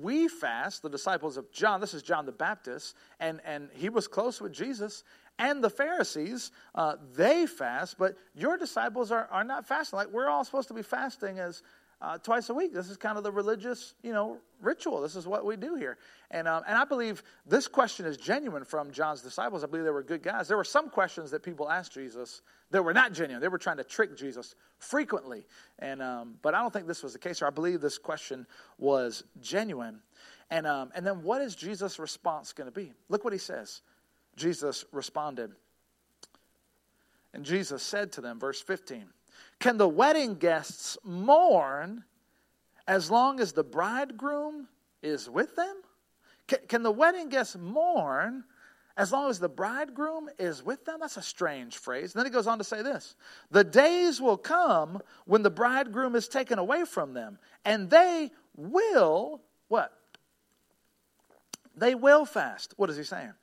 [0.00, 4.08] we fast, the disciples of John, this is John the Baptist, and, and he was
[4.08, 5.04] close with Jesus,
[5.38, 9.96] and the Pharisees, uh, they fast, but your disciples are, are not fasting.
[9.96, 11.62] Like we're all supposed to be fasting as
[12.00, 12.72] uh, twice a week.
[12.72, 15.00] This is kind of the religious, you know, ritual.
[15.00, 15.98] This is what we do here.
[16.30, 19.64] And, um, and I believe this question is genuine from John's disciples.
[19.64, 20.46] I believe they were good guys.
[20.46, 23.40] There were some questions that people asked Jesus that were not genuine.
[23.40, 25.46] They were trying to trick Jesus frequently.
[25.78, 27.42] And, um, but I don't think this was the case.
[27.42, 28.46] Or I believe this question
[28.78, 30.00] was genuine.
[30.50, 32.92] And, um, and then what is Jesus' response going to be?
[33.08, 33.82] Look what he says.
[34.36, 35.50] Jesus responded.
[37.34, 39.06] And Jesus said to them, verse 15,
[39.58, 42.04] can the wedding guests mourn
[42.86, 44.68] as long as the bridegroom
[45.02, 45.74] is with them?
[46.46, 48.44] Can, can, the wedding guests mourn
[48.96, 50.98] as long as the bridegroom is with them?
[51.00, 52.14] That's a strange phrase.
[52.14, 53.16] And then he goes on to say this
[53.50, 59.42] The days will come when the bridegroom is taken away from them, and they will,
[59.68, 59.92] what?
[61.76, 62.74] They will fast.
[62.76, 63.34] What is he saying?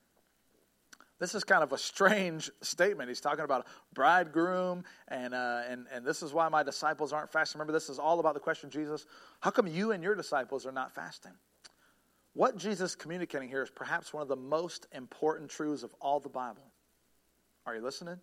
[1.19, 3.10] This is kind of a strange statement.
[3.10, 7.32] He's talking about a bridegroom, and, uh, and, and this is why my disciples aren't
[7.32, 7.60] fasting.
[7.60, 9.06] Remember, this is all about the question, Jesus,
[9.39, 11.32] how come you and your disciples are not fasting?
[12.34, 16.19] What Jesus is communicating here is perhaps one of the most important truths of all
[16.19, 16.63] the Bible.
[17.65, 18.19] Are you listening?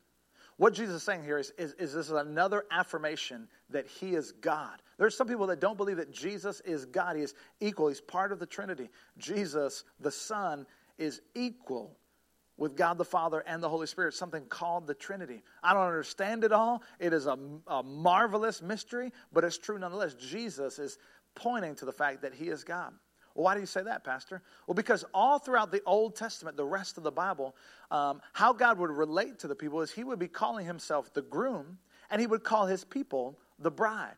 [0.59, 4.33] What Jesus is saying here is, is, is this is another affirmation that he is
[4.33, 4.83] God.
[4.98, 7.16] There's some people that don't believe that Jesus is God.
[7.16, 7.88] He is equal.
[7.88, 8.90] He's part of the Trinity.
[9.16, 10.66] Jesus, the Son,
[10.98, 11.96] is equal
[12.62, 15.42] with God the Father and the Holy Spirit, something called the Trinity.
[15.64, 16.85] I don't understand it all.
[17.01, 20.14] It is a, a, marvelous mystery, but it's true nonetheless.
[20.14, 20.96] Jesus is
[21.35, 22.92] pointing to the fact that He is God.
[23.35, 24.42] Why do you say that, Pastor?
[24.68, 27.57] Well, because all throughout the Old Testament, the rest of the Bible,
[27.90, 31.22] um, how God would relate to the people is He would be calling Himself the
[31.22, 31.79] groom,
[32.11, 34.14] and He would call His people the bride.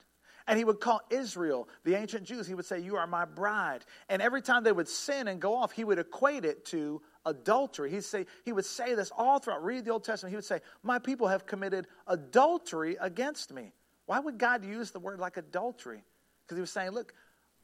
[0.47, 3.85] And he would call Israel, the ancient Jews, he would say, You are my bride.
[4.11, 7.91] And every time they would sin and go off, he would equate it to adultery.
[7.91, 9.65] He'd say, he would say this all throughout.
[9.65, 10.31] Read the Old Testament.
[10.31, 13.73] He would say, My people have committed adultery against me.
[14.07, 16.05] Why would God use the word like adultery?
[16.45, 17.15] Because he was saying, Look,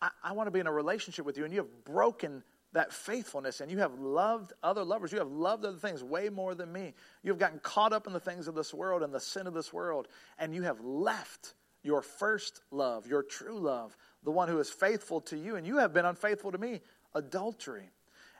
[0.01, 2.42] I, I want to be in a relationship with you, and you have broken
[2.73, 5.12] that faithfulness, and you have loved other lovers.
[5.12, 6.94] You have loved other things way more than me.
[7.23, 9.55] You have gotten caught up in the things of this world and the sin of
[9.55, 10.07] this world,
[10.38, 15.20] and you have left your first love, your true love, the one who is faithful
[15.23, 16.81] to you, and you have been unfaithful to me
[17.14, 17.90] adultery.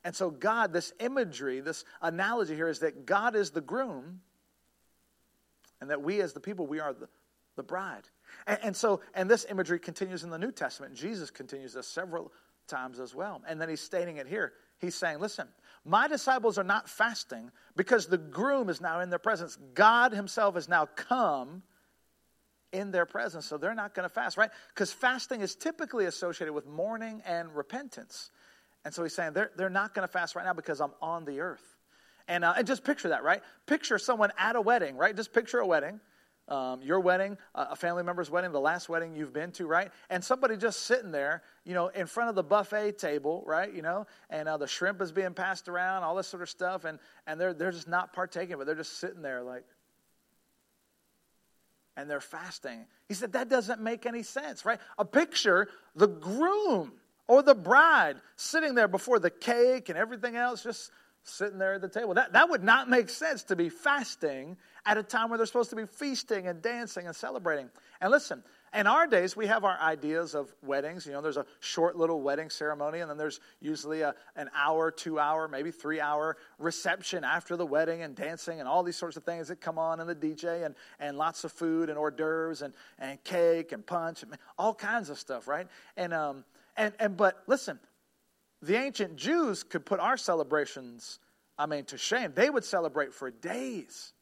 [0.04, 4.20] And so, God, this imagery, this analogy here is that God is the groom,
[5.80, 7.08] and that we, as the people, we are the,
[7.56, 8.04] the bride.
[8.46, 10.94] And, and so, and this imagery continues in the New Testament.
[10.94, 12.32] Jesus continues this several
[12.66, 13.42] times as well.
[13.46, 14.52] And then he's stating it here.
[14.78, 15.48] He's saying, Listen,
[15.84, 19.58] my disciples are not fasting because the groom is now in their presence.
[19.74, 21.62] God Himself has now come
[22.72, 24.50] in their presence, so they're not going to fast, right?
[24.68, 28.30] Because fasting is typically associated with mourning and repentance.
[28.84, 31.24] And so he's saying they're, they're not going to fast right now because I'm on
[31.24, 31.76] the earth.
[32.28, 33.42] And, uh, and just picture that, right?
[33.66, 35.14] Picture someone at a wedding, right?
[35.14, 36.00] Just picture a wedding.
[36.48, 39.92] Um, your wedding, a family member's wedding, the last wedding you've been to, right?
[40.08, 43.72] And somebody just sitting there, you know, in front of the buffet table, right?
[43.72, 46.84] You know, and uh, the shrimp is being passed around, all this sort of stuff,
[46.84, 49.64] and, and they're, they're just not partaking, but they're just sitting there like,
[51.96, 52.84] and they're fasting.
[53.06, 54.80] He said, that doesn't make any sense, right?
[54.98, 56.92] A picture, the groom
[57.30, 60.90] or the bride sitting there before the cake and everything else, just
[61.22, 62.12] sitting there at the table.
[62.14, 65.70] That, that would not make sense to be fasting at a time where they're supposed
[65.70, 67.70] to be feasting and dancing and celebrating.
[68.00, 68.42] And listen,
[68.74, 71.06] in our days, we have our ideas of weddings.
[71.06, 74.90] You know, there's a short little wedding ceremony, and then there's usually a, an hour,
[74.90, 79.16] two hour, maybe three hour reception after the wedding and dancing and all these sorts
[79.16, 82.10] of things that come on and the DJ and, and lots of food and hors
[82.10, 85.68] d'oeuvres and, and cake and punch and all kinds of stuff, right?
[85.96, 86.44] And, um,
[86.76, 87.78] and, and but listen,
[88.62, 91.18] the ancient Jews could put our celebrations,
[91.59, 92.33] I mean, to shame.
[92.35, 94.12] They would celebrate for days,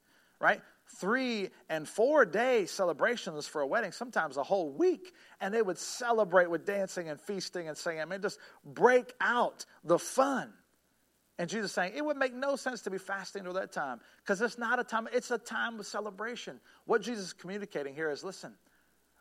[0.41, 0.61] right?
[0.99, 5.13] Three and four day celebrations for a wedding, sometimes a whole week.
[5.41, 8.01] And they would celebrate with dancing and feasting and singing.
[8.01, 10.53] I mean, just break out the fun.
[11.39, 14.41] And Jesus saying, it would make no sense to be fasting during that time because
[14.41, 16.59] it's not a time, it's a time of celebration.
[16.85, 18.55] What Jesus is communicating here is listen,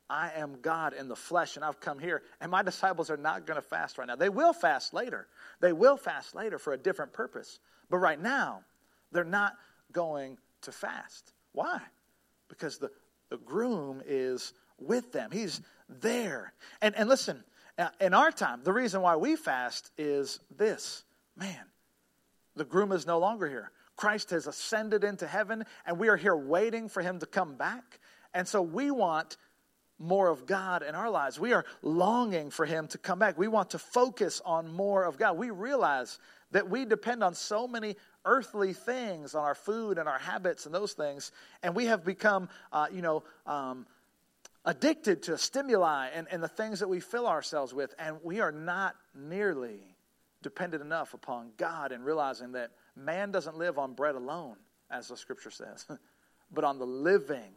[0.09, 2.23] I am God in the flesh and I've come here.
[2.39, 4.15] And my disciples are not going to fast right now.
[4.15, 5.27] They will fast later.
[5.59, 7.59] They will fast later for a different purpose.
[7.89, 8.61] But right now,
[9.11, 9.53] they're not
[9.91, 11.33] going to fast.
[11.51, 11.81] Why?
[12.49, 12.91] Because the,
[13.29, 16.53] the groom is with them, he's there.
[16.81, 17.43] And, and listen,
[17.77, 21.03] uh, in our time, the reason why we fast is this
[21.35, 21.65] man,
[22.55, 23.71] the groom is no longer here.
[23.95, 27.99] Christ has ascended into heaven, and we are here waiting for him to come back.
[28.33, 29.37] And so we want
[29.99, 31.39] more of God in our lives.
[31.39, 33.37] We are longing for Him to come back.
[33.37, 35.37] We want to focus on more of God.
[35.37, 36.19] We realize
[36.51, 40.73] that we depend on so many earthly things, on our food and our habits and
[40.73, 41.31] those things,
[41.63, 43.85] and we have become, uh, you know, um,
[44.65, 48.51] addicted to stimuli and, and the things that we fill ourselves with, and we are
[48.51, 49.79] not nearly
[50.43, 54.57] dependent enough upon God and realizing that man doesn't live on bread alone,
[54.91, 55.85] as the scripture says,
[56.51, 57.53] but on the living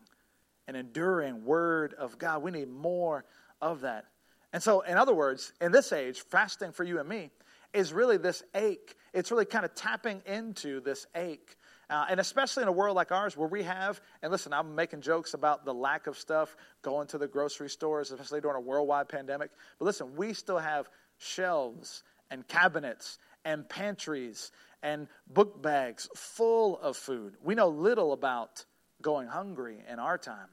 [0.70, 2.44] and enduring word of God.
[2.44, 3.24] We need more
[3.60, 4.04] of that.
[4.52, 7.32] And so, in other words, in this age, fasting for you and me
[7.72, 8.94] is really this ache.
[9.12, 11.56] It's really kind of tapping into this ache.
[11.88, 15.00] Uh, and especially in a world like ours where we have, and listen, I'm making
[15.00, 19.08] jokes about the lack of stuff going to the grocery stores, especially during a worldwide
[19.08, 19.50] pandemic.
[19.80, 24.52] But listen, we still have shelves and cabinets and pantries
[24.84, 27.34] and book bags full of food.
[27.42, 28.64] We know little about
[29.02, 30.48] going hungry in our time.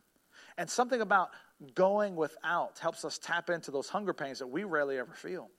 [0.57, 1.29] And something about
[1.75, 5.49] going without helps us tap into those hunger pains that we rarely ever feel.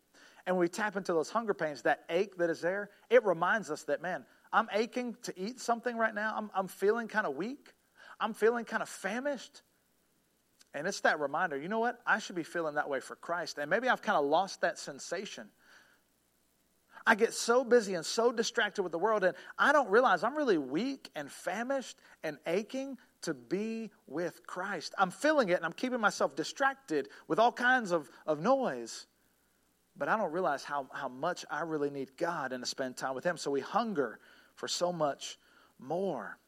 [0.47, 3.71] And when we tap into those hunger pains, that ache that is there, it reminds
[3.71, 6.35] us that, man, I'm aching to eat something right now.
[6.37, 7.75] I'm, I'm feeling kind of weak.
[8.19, 9.63] I'm feeling kind of famished.
[10.75, 12.01] And it's that reminder, you know what?
[12.07, 13.59] I should be feeling that way for Christ.
[13.59, 15.49] And maybe I've kind of lost that sensation.
[17.07, 20.37] I get so busy and so distracted with the world, and I don't realize I'm
[20.37, 24.95] really weak and famished and aching to be with Christ.
[24.99, 29.07] I'm feeling it and I'm keeping myself distracted with all kinds of, of noise.
[29.97, 33.15] But I don't realize how, how much I really need God and to spend time
[33.15, 33.37] with Him.
[33.37, 34.21] So we hunger
[34.55, 35.39] for so much
[35.79, 36.39] more.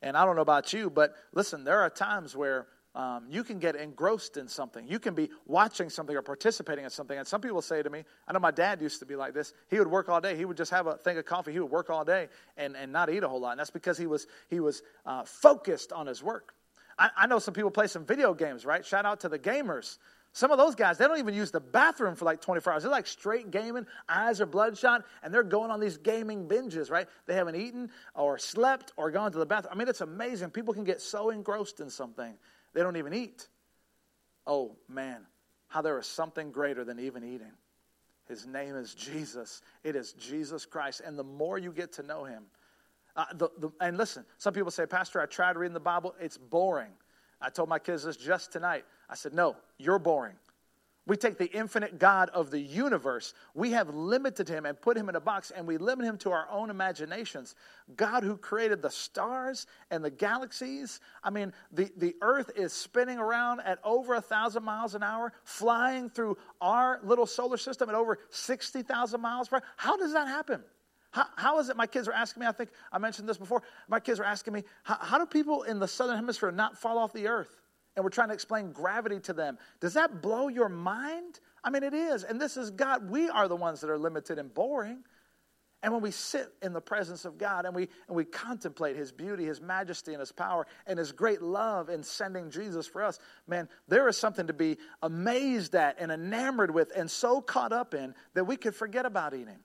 [0.00, 2.66] And I don't know about you, but listen, there are times where
[2.98, 4.84] um, you can get engrossed in something.
[4.88, 7.16] You can be watching something or participating in something.
[7.16, 9.54] And some people say to me, I know my dad used to be like this.
[9.70, 10.36] He would work all day.
[10.36, 11.52] He would just have a thing of coffee.
[11.52, 13.52] He would work all day and, and not eat a whole lot.
[13.52, 16.54] And that's because he was, he was uh, focused on his work.
[16.98, 18.84] I, I know some people play some video games, right?
[18.84, 19.98] Shout out to the gamers.
[20.32, 22.82] Some of those guys, they don't even use the bathroom for like 24 hours.
[22.82, 27.06] They're like straight gaming, eyes are bloodshot, and they're going on these gaming binges, right?
[27.26, 29.72] They haven't eaten or slept or gone to the bathroom.
[29.72, 30.50] I mean, it's amazing.
[30.50, 32.34] People can get so engrossed in something
[32.74, 33.48] they don't even eat.
[34.46, 35.26] Oh, man,
[35.68, 37.52] how there is something greater than even eating.
[38.28, 39.62] His name is Jesus.
[39.84, 41.00] It is Jesus Christ.
[41.04, 42.44] And the more you get to know him,
[43.16, 46.36] uh, the, the, and listen, some people say, Pastor, I tried reading the Bible, it's
[46.36, 46.92] boring.
[47.40, 48.84] I told my kids this just tonight.
[49.08, 50.36] I said, No, you're boring.
[51.08, 53.32] We take the infinite God of the universe.
[53.54, 56.30] We have limited him and put him in a box, and we limit him to
[56.30, 57.54] our own imaginations.
[57.96, 61.00] God, who created the stars and the galaxies.
[61.24, 65.32] I mean, the, the earth is spinning around at over a thousand miles an hour,
[65.44, 69.62] flying through our little solar system at over 60,000 miles per hour.
[69.78, 70.62] How does that happen?
[71.10, 71.76] How, how is it?
[71.78, 73.62] My kids are asking me, I think I mentioned this before.
[73.88, 76.98] My kids are asking me, how, how do people in the southern hemisphere not fall
[76.98, 77.62] off the earth?
[77.98, 79.58] And we're trying to explain gravity to them.
[79.80, 81.40] Does that blow your mind?
[81.64, 82.22] I mean, it is.
[82.22, 83.10] And this is God.
[83.10, 85.02] We are the ones that are limited and boring.
[85.82, 89.10] And when we sit in the presence of God and we, and we contemplate His
[89.10, 93.18] beauty, His majesty, and His power, and His great love in sending Jesus for us,
[93.48, 97.94] man, there is something to be amazed at and enamored with and so caught up
[97.94, 99.58] in that we could forget about eating.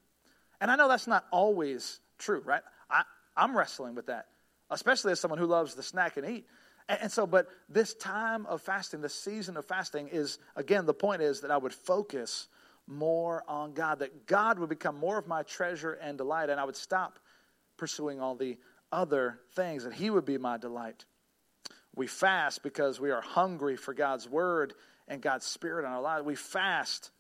[0.59, 2.63] And I know that's not always true, right?
[2.89, 3.03] I,
[3.38, 4.25] I'm wrestling with that,
[4.71, 6.47] especially as someone who loves to snack and eat.
[6.89, 11.21] And, so, but this time of fasting, this season of fasting is, again, the point
[11.21, 12.47] is that I would focus
[12.88, 16.65] more on God, that God would become more of my treasure and delight, and I
[16.65, 17.19] would stop
[17.77, 18.57] pursuing all the
[18.91, 21.05] other things, that He would be my delight.
[21.95, 24.73] We fast because we are hungry for God's word
[25.07, 26.25] and God's spirit in our lives.
[26.25, 27.11] We fast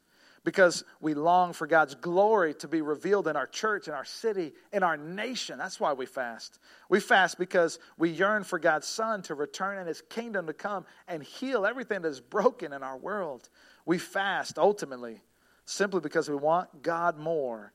[0.43, 4.53] because we long for God's glory to be revealed in our church, in our city,
[4.73, 5.57] in our nation.
[5.57, 6.59] That's why we fast.
[6.89, 10.85] We fast because we yearn for God's Son to return and His kingdom to come
[11.07, 13.49] and heal everything that is broken in our world.
[13.85, 15.21] We fast ultimately
[15.65, 17.71] simply because we want God more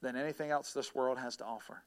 [0.00, 1.82] than anything else this world has to offer.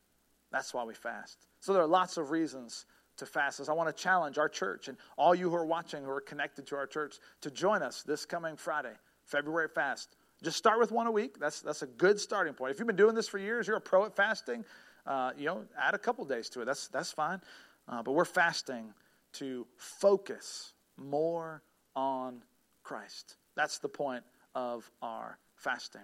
[0.51, 1.47] That's why we fast.
[1.61, 2.85] So there are lots of reasons
[3.17, 3.61] to fast.
[3.61, 6.19] As I want to challenge our church and all you who are watching who are
[6.19, 8.95] connected to our church to join us this coming Friday.
[9.25, 10.15] February fast.
[10.43, 11.39] Just start with one a week.
[11.39, 12.71] That's, that's a good starting point.
[12.71, 14.65] If you've been doing this for years, you're a pro at fasting,
[15.05, 16.65] uh, you know, add a couple days to it.
[16.65, 17.41] That's, that's fine.
[17.87, 18.93] Uh, but we're fasting
[19.33, 21.61] to focus more
[21.95, 22.41] on
[22.83, 23.37] Christ.
[23.55, 24.23] That's the point
[24.55, 26.01] of our fasting.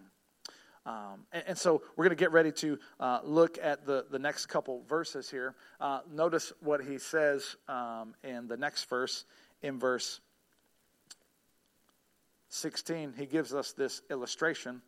[0.86, 4.20] Um, and, and, so we're going to get ready to uh, look at the, the
[4.20, 5.55] next couple verses here.
[5.82, 9.26] Uh, notice what he says um, in the next verse,
[9.61, 10.22] in verse
[12.58, 14.82] 16, he gives us this illustration.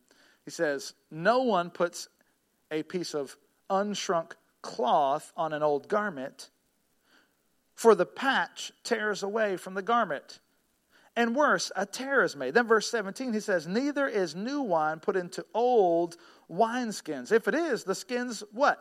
[0.46, 2.08] He says, No one puts
[2.72, 3.36] a piece of
[3.70, 6.50] unshrunk cloth on an old garment,
[7.76, 10.40] for the patch tears away from the garment.
[11.16, 12.54] And worse, a tear is made.
[12.54, 16.18] Then, verse 17, he says, Neither is new wine put into old
[16.50, 17.32] wineskins.
[17.32, 18.80] If it is, the skins what?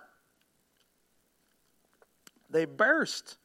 [2.50, 3.38] They burst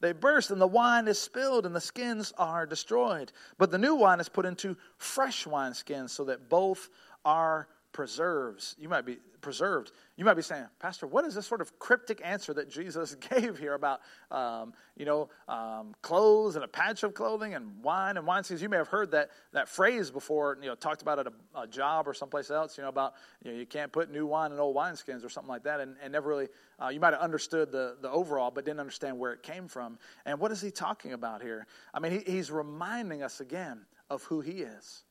[0.00, 3.32] they burst, and the wine is spilled, and the skins are destroyed.
[3.58, 6.88] But the new wine is put into fresh wineskins so that both
[7.24, 8.76] are preserves.
[8.78, 9.92] You might be preserved.
[10.16, 13.58] You might be saying, Pastor, what is this sort of cryptic answer that Jesus gave
[13.58, 18.26] here about, um, you know, um, clothes and a patch of clothing and wine and
[18.26, 18.62] wine skins?
[18.62, 21.66] You may have heard that that phrase before, you know, talked about at a, a
[21.66, 22.76] job or someplace else.
[22.76, 23.14] You know about
[23.44, 25.96] you know you can't put new wine in old wineskins or something like that, and,
[26.02, 26.48] and never really.
[26.82, 29.98] Uh, you might have understood the the overall, but didn't understand where it came from.
[30.26, 31.66] And what is he talking about here?
[31.92, 35.04] I mean, he, he's reminding us again of who he is.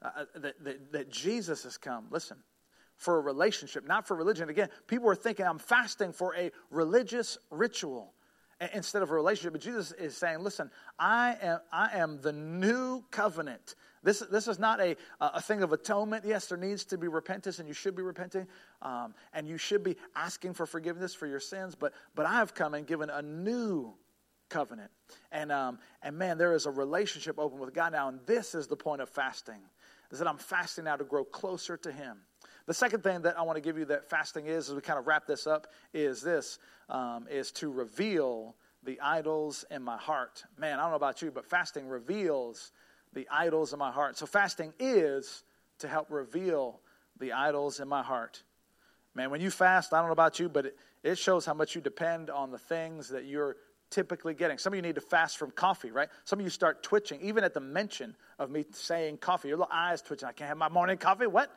[0.00, 2.36] Uh, uh, that, that, that Jesus has come, listen,
[2.96, 4.48] for a relationship, not for religion.
[4.48, 8.14] Again, people are thinking I'm fasting for a religious ritual
[8.74, 9.54] instead of a relationship.
[9.54, 10.70] But Jesus is saying, listen,
[11.00, 13.74] I am, I am the new covenant.
[14.04, 16.24] This, this is not a, a thing of atonement.
[16.24, 18.46] Yes, there needs to be repentance, and you should be repenting,
[18.82, 21.74] um, and you should be asking for forgiveness for your sins.
[21.74, 23.94] But, but I have come and given a new
[24.48, 24.90] covenant.
[25.32, 28.68] And, um, and man, there is a relationship open with God now, and this is
[28.68, 29.60] the point of fasting
[30.10, 32.18] is that I'm fasting now to grow closer to Him.
[32.66, 34.98] The second thing that I want to give you that fasting is, as we kind
[34.98, 40.44] of wrap this up, is this: um, is to reveal the idols in my heart.
[40.58, 42.72] Man, I don't know about you, but fasting reveals
[43.12, 44.16] the idols in my heart.
[44.16, 45.44] So fasting is
[45.78, 46.80] to help reveal
[47.18, 48.42] the idols in my heart.
[49.14, 51.74] Man, when you fast, I don't know about you, but it, it shows how much
[51.74, 53.56] you depend on the things that you're
[53.90, 54.58] typically getting.
[54.58, 56.08] Some of you need to fast from coffee, right?
[56.24, 59.48] Some of you start twitching, even at the mention of me saying coffee.
[59.48, 60.28] Your little eyes twitching.
[60.28, 61.26] I can't have my morning coffee.
[61.26, 61.50] What?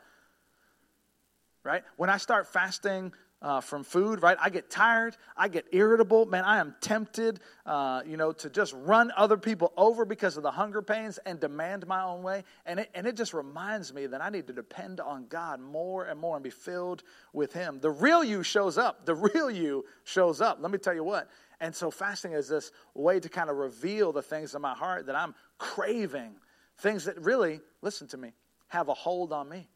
[1.64, 1.82] Right?
[1.96, 3.12] When I start fasting
[3.42, 4.36] uh, from food, right?
[4.40, 5.16] I get tired.
[5.36, 6.26] I get irritable.
[6.26, 10.42] Man, I am tempted, uh, you know, to just run other people over because of
[10.42, 12.44] the hunger pains and demand my own way.
[12.64, 16.04] And it, and it just reminds me that I need to depend on God more
[16.04, 17.02] and more and be filled
[17.32, 17.80] with Him.
[17.80, 19.04] The real you shows up.
[19.04, 20.58] The real you shows up.
[20.60, 21.28] Let me tell you what.
[21.62, 25.06] And so fasting is this way to kind of reveal the things in my heart
[25.06, 26.34] that I'm craving,
[26.78, 28.32] things that really, listen to me,
[28.66, 29.68] have a hold on me.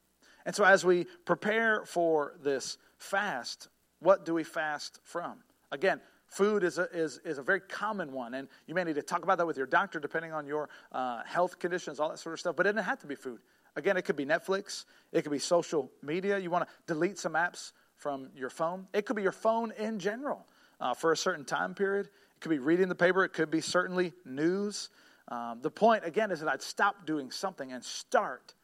[0.44, 3.68] And so as we prepare for this fast,
[4.00, 5.36] what do we fast from?
[5.70, 9.02] Again, Food is a, is, is a very common one, and you may need to
[9.02, 12.32] talk about that with your doctor depending on your uh, health conditions, all that sort
[12.32, 12.56] of stuff.
[12.56, 13.38] But it doesn't have to be food.
[13.76, 16.36] Again, it could be Netflix, it could be social media.
[16.36, 20.00] You want to delete some apps from your phone, it could be your phone in
[20.00, 20.46] general
[20.80, 22.06] uh, for a certain time period.
[22.06, 24.90] It could be reading the paper, it could be certainly news.
[25.28, 28.54] Um, the point, again, is that I'd stop doing something and start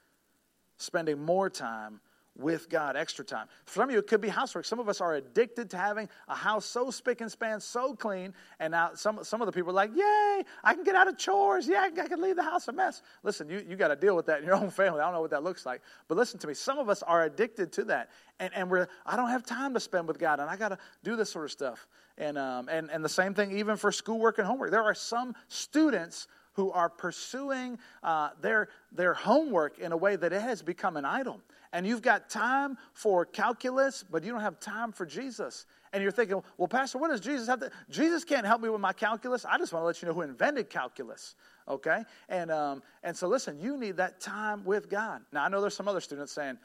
[0.76, 2.00] spending more time
[2.36, 3.46] with God, extra time.
[3.66, 4.64] For some of you, it could be housework.
[4.64, 8.32] Some of us are addicted to having a house so spick and span, so clean.
[8.58, 11.18] And now some, some of the people are like, Yay, I can get out of
[11.18, 11.68] chores.
[11.68, 13.02] Yeah, I can leave the house a mess.
[13.22, 15.00] Listen, you, you got to deal with that in your own family.
[15.00, 15.82] I don't know what that looks like.
[16.08, 18.10] But listen to me, some of us are addicted to that.
[18.40, 20.78] And, and we're, I don't have time to spend with God, and I got to
[21.04, 21.86] do this sort of stuff.
[22.18, 24.70] And, um, and, and the same thing even for schoolwork and homework.
[24.70, 30.32] There are some students who are pursuing uh, their, their homework in a way that
[30.32, 31.40] it has become an idol.
[31.72, 35.64] And you've got time for calculus, but you don't have time for Jesus.
[35.94, 37.70] And you're thinking, well, Pastor, what does Jesus have to?
[37.88, 39.46] Jesus can't help me with my calculus.
[39.46, 41.34] I just want to let you know who invented calculus.
[41.66, 42.02] Okay?
[42.28, 45.22] And, um, and so, listen, you need that time with God.
[45.32, 46.58] Now, I know there's some other students saying,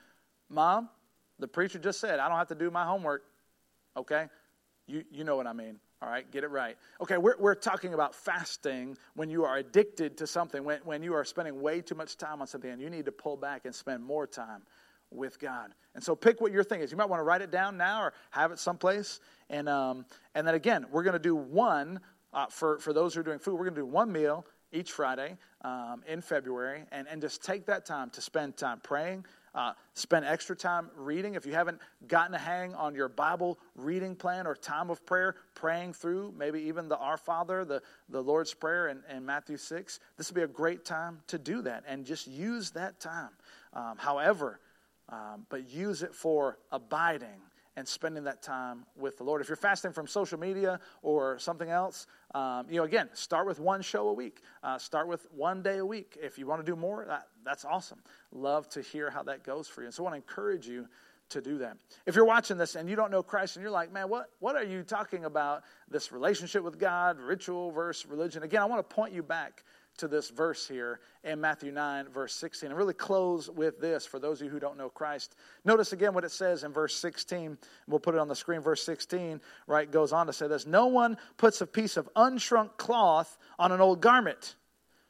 [0.49, 0.89] Mom,
[1.39, 3.23] the preacher just said I don't have to do my homework.
[3.95, 4.27] Okay?
[4.87, 5.79] You, you know what I mean.
[6.01, 6.77] All right, get it right.
[7.01, 11.13] Okay, we're, we're talking about fasting when you are addicted to something, when, when you
[11.15, 13.73] are spending way too much time on something and you need to pull back and
[13.73, 14.61] spend more time
[15.09, 15.71] with God.
[15.95, 16.91] And so pick what your thing is.
[16.91, 19.19] You might want to write it down now or have it someplace.
[19.49, 21.99] And, um, and then again, we're going to do one
[22.33, 24.91] uh, for, for those who are doing food, we're going to do one meal each
[24.91, 29.25] Friday um, in February and, and just take that time to spend time praying,
[29.57, 31.33] uh, spend extra time reading.
[31.33, 35.35] If you haven't gotten a hang on your Bible reading plan or time of prayer,
[35.55, 39.99] praying through maybe even the Our Father, the, the Lord's Prayer in, in Matthew 6,
[40.15, 43.31] this would be a great time to do that and just use that time.
[43.73, 44.59] Um, however,
[45.09, 47.41] um, but use it for abiding
[47.77, 49.39] and spending that time with the Lord.
[49.39, 53.59] If you're fasting from social media or something else, um, you know, again, start with
[53.59, 54.41] one show a week.
[54.63, 56.17] Uh, start with one day a week.
[56.19, 57.99] If you want to do more, that, that's awesome.
[58.31, 59.85] Love to hear how that goes for you.
[59.85, 60.87] And so I want to encourage you
[61.29, 61.77] to do that.
[62.07, 64.55] If you're watching this and you don't know Christ and you're like, man, what, what
[64.55, 65.61] are you talking about?
[65.87, 68.41] This relationship with God, ritual versus religion.
[68.41, 69.63] Again, I want to point you back
[69.97, 74.19] to this verse here in Matthew 9, verse 16, and really close with this for
[74.19, 75.35] those of you who don't know Christ.
[75.65, 77.57] Notice again what it says in verse 16.
[77.87, 78.61] We'll put it on the screen.
[78.61, 82.77] Verse 16, right, goes on to say this No one puts a piece of unshrunk
[82.77, 84.55] cloth on an old garment,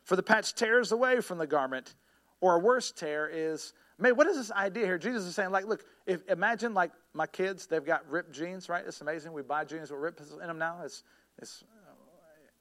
[0.03, 1.95] for the patch tears away from the garment,
[2.41, 4.13] or a worse tear is made.
[4.13, 4.97] What is this idea here?
[4.97, 8.83] Jesus is saying, like, look, if, imagine like my kids, they've got ripped jeans, right?
[8.85, 9.33] It's amazing.
[9.33, 10.79] We buy jeans with rips in them now.
[10.83, 11.03] It's,
[11.39, 11.63] it's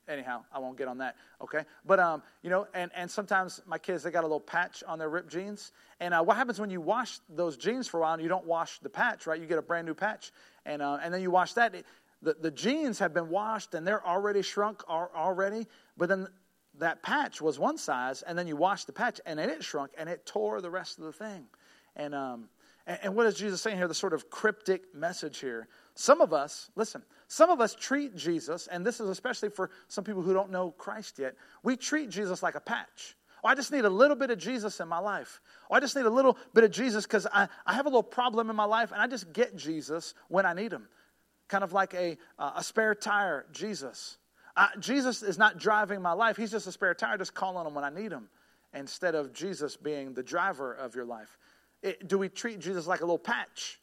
[0.09, 1.65] anyhow i won't get on that okay?
[1.85, 4.99] But um you know and and sometimes my kids they got a little patch on
[4.99, 5.73] their ripped jeans.
[6.01, 8.47] And uh, what happens when you wash those jeans for a while and you don't
[8.47, 9.41] wash the patch right?
[9.41, 10.33] You get a brand new patch.
[10.65, 11.75] And uh, and then you wash that
[12.23, 15.67] the, the jeans have been washed and they're already shrunk already.
[15.97, 16.29] But then
[16.79, 20.09] that patch was one size and then you wash the patch and it shrunk and
[20.09, 21.47] it tore the rest of the thing.
[21.95, 22.49] And um
[22.87, 23.89] and what is jesus saying here?
[23.89, 25.69] The sort of cryptic message here.
[25.95, 30.05] Some of us listen some of us treat Jesus, and this is especially for some
[30.05, 33.17] people who don't know Christ yet, we treat Jesus like a patch.
[33.43, 35.41] Oh, I just need a little bit of Jesus in my life.
[35.71, 38.03] Oh, I just need a little bit of Jesus because I, I have a little
[38.03, 40.89] problem in my life, and I just get Jesus when I need him.
[41.49, 44.19] Kind of like a, uh, a spare tire, Jesus.
[44.57, 47.75] Uh, Jesus is not driving my life, He's just a spare tire, just calling him
[47.75, 48.29] when I need him,
[48.73, 51.39] instead of Jesus being the driver of your life.
[51.83, 53.81] It, do we treat Jesus like a little patch?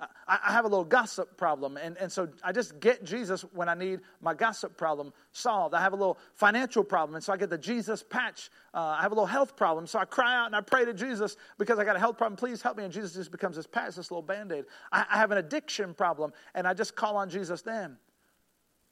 [0.00, 0.06] I,
[0.46, 3.74] I have a little gossip problem, and, and so I just get Jesus when I
[3.74, 5.74] need my gossip problem solved.
[5.74, 8.50] I have a little financial problem, and so I get the Jesus patch.
[8.72, 10.94] Uh, I have a little health problem, so I cry out and I pray to
[10.94, 12.36] Jesus because I got a health problem.
[12.36, 12.84] Please help me.
[12.84, 14.64] And Jesus just becomes this patch, this little band aid.
[14.90, 17.96] I, I have an addiction problem, and I just call on Jesus then.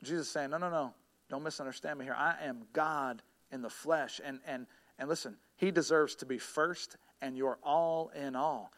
[0.05, 0.95] Jesus saying, No, no, no.
[1.29, 2.17] Don't misunderstand me here.
[2.17, 4.21] I am God in the flesh.
[4.23, 4.67] And, and,
[4.99, 8.71] and listen, He deserves to be first, and you're all in all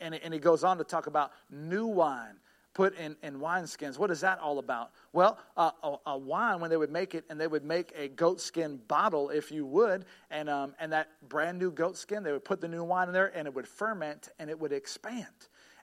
[0.00, 2.36] and he goes on to talk about new wine
[2.78, 3.98] put in, in wineskins.
[3.98, 4.92] What is that all about?
[5.12, 8.06] Well, uh, a, a, wine, when they would make it, and they would make a
[8.06, 12.60] goatskin bottle, if you would, and, um, and that brand new goatskin, they would put
[12.60, 15.26] the new wine in there, and it would ferment and it would expand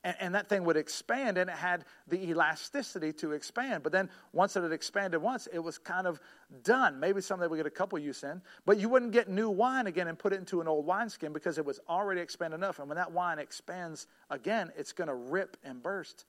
[0.06, 3.82] and, and, that thing would expand and it had the elasticity to expand.
[3.82, 6.22] But then once it had expanded once, it was kind of
[6.64, 7.00] done.
[7.00, 10.08] Maybe someday we get a couple use in, but you wouldn't get new wine again
[10.08, 12.78] and put it into an old wineskin because it was already expanded enough.
[12.78, 16.26] And when that wine expands again, it's going to rip and burst.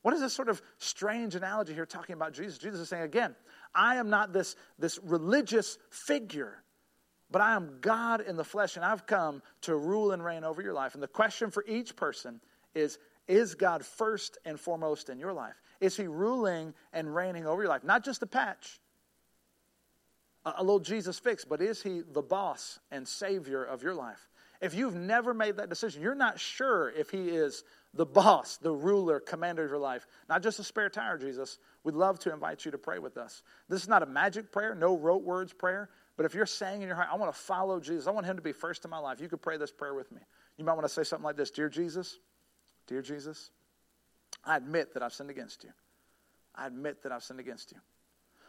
[0.00, 2.56] What is this sort of strange analogy here talking about Jesus?
[2.56, 3.36] Jesus is saying, again,
[3.74, 6.62] I am not this, this religious figure,
[7.30, 10.62] but I am God in the flesh, and I've come to rule and reign over
[10.62, 10.94] your life.
[10.94, 12.40] And the question for each person
[12.74, 12.98] is
[13.28, 15.60] is God first and foremost in your life?
[15.80, 17.84] Is He ruling and reigning over your life?
[17.84, 18.80] Not just a patch,
[20.44, 24.28] a, a little Jesus fix, but is He the boss and Savior of your life?
[24.60, 27.62] If you've never made that decision, you're not sure if He is
[27.94, 31.58] the boss, the ruler, commander of your life, not just a spare tire, Jesus.
[31.84, 33.42] We'd love to invite you to pray with us.
[33.68, 36.88] This is not a magic prayer, no rote words prayer, but if you're saying in
[36.88, 38.98] your heart, I want to follow Jesus, I want Him to be first in my
[38.98, 40.20] life, you could pray this prayer with me.
[40.56, 42.18] You might want to say something like this Dear Jesus,
[42.88, 43.50] Dear Jesus,
[44.44, 45.70] I admit that I've sinned against you.
[46.54, 47.78] I admit that I've sinned against you.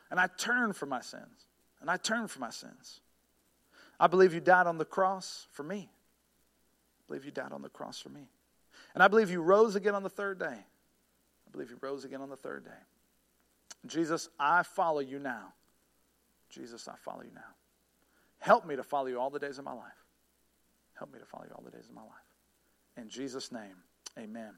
[0.09, 1.45] And I turn from my sins.
[1.81, 3.01] And I turn from my sins.
[3.99, 5.89] I believe you died on the cross for me.
[5.91, 8.29] I believe you died on the cross for me.
[8.93, 10.45] And I believe you rose again on the third day.
[10.47, 12.71] I believe you rose again on the third day.
[13.85, 15.53] Jesus, I follow you now.
[16.49, 17.41] Jesus, I follow you now.
[18.39, 19.83] Help me to follow you all the days of my life.
[20.93, 22.09] Help me to follow you all the days of my life.
[22.97, 23.75] In Jesus' name,
[24.18, 24.51] amen.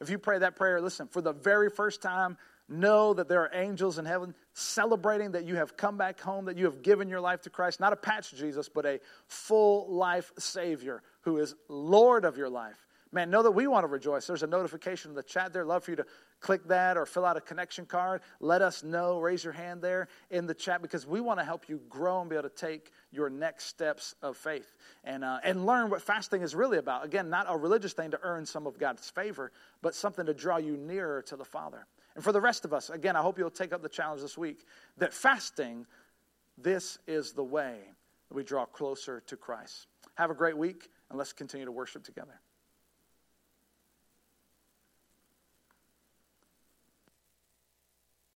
[0.00, 2.36] If you pray that prayer, listen, for the very first time,
[2.68, 6.56] know that there are angels in heaven celebrating that you have come back home, that
[6.56, 10.32] you have given your life to Christ, not a patch Jesus, but a full life
[10.38, 12.86] Savior who is Lord of your life.
[13.12, 14.26] Man, know that we want to rejoice.
[14.26, 15.64] There's a notification in the chat there.
[15.64, 16.06] Love for you to
[16.42, 18.20] click that or fill out a connection card.
[18.40, 19.20] Let us know.
[19.20, 22.28] Raise your hand there in the chat because we want to help you grow and
[22.28, 24.74] be able to take your next steps of faith
[25.04, 27.04] and, uh, and learn what fasting is really about.
[27.04, 30.58] Again, not a religious thing to earn some of God's favor, but something to draw
[30.58, 31.86] you nearer to the Father.
[32.14, 34.36] And for the rest of us, again, I hope you'll take up the challenge this
[34.36, 34.66] week
[34.98, 35.86] that fasting,
[36.58, 37.78] this is the way
[38.28, 39.86] that we draw closer to Christ.
[40.16, 42.40] Have a great week, and let's continue to worship together.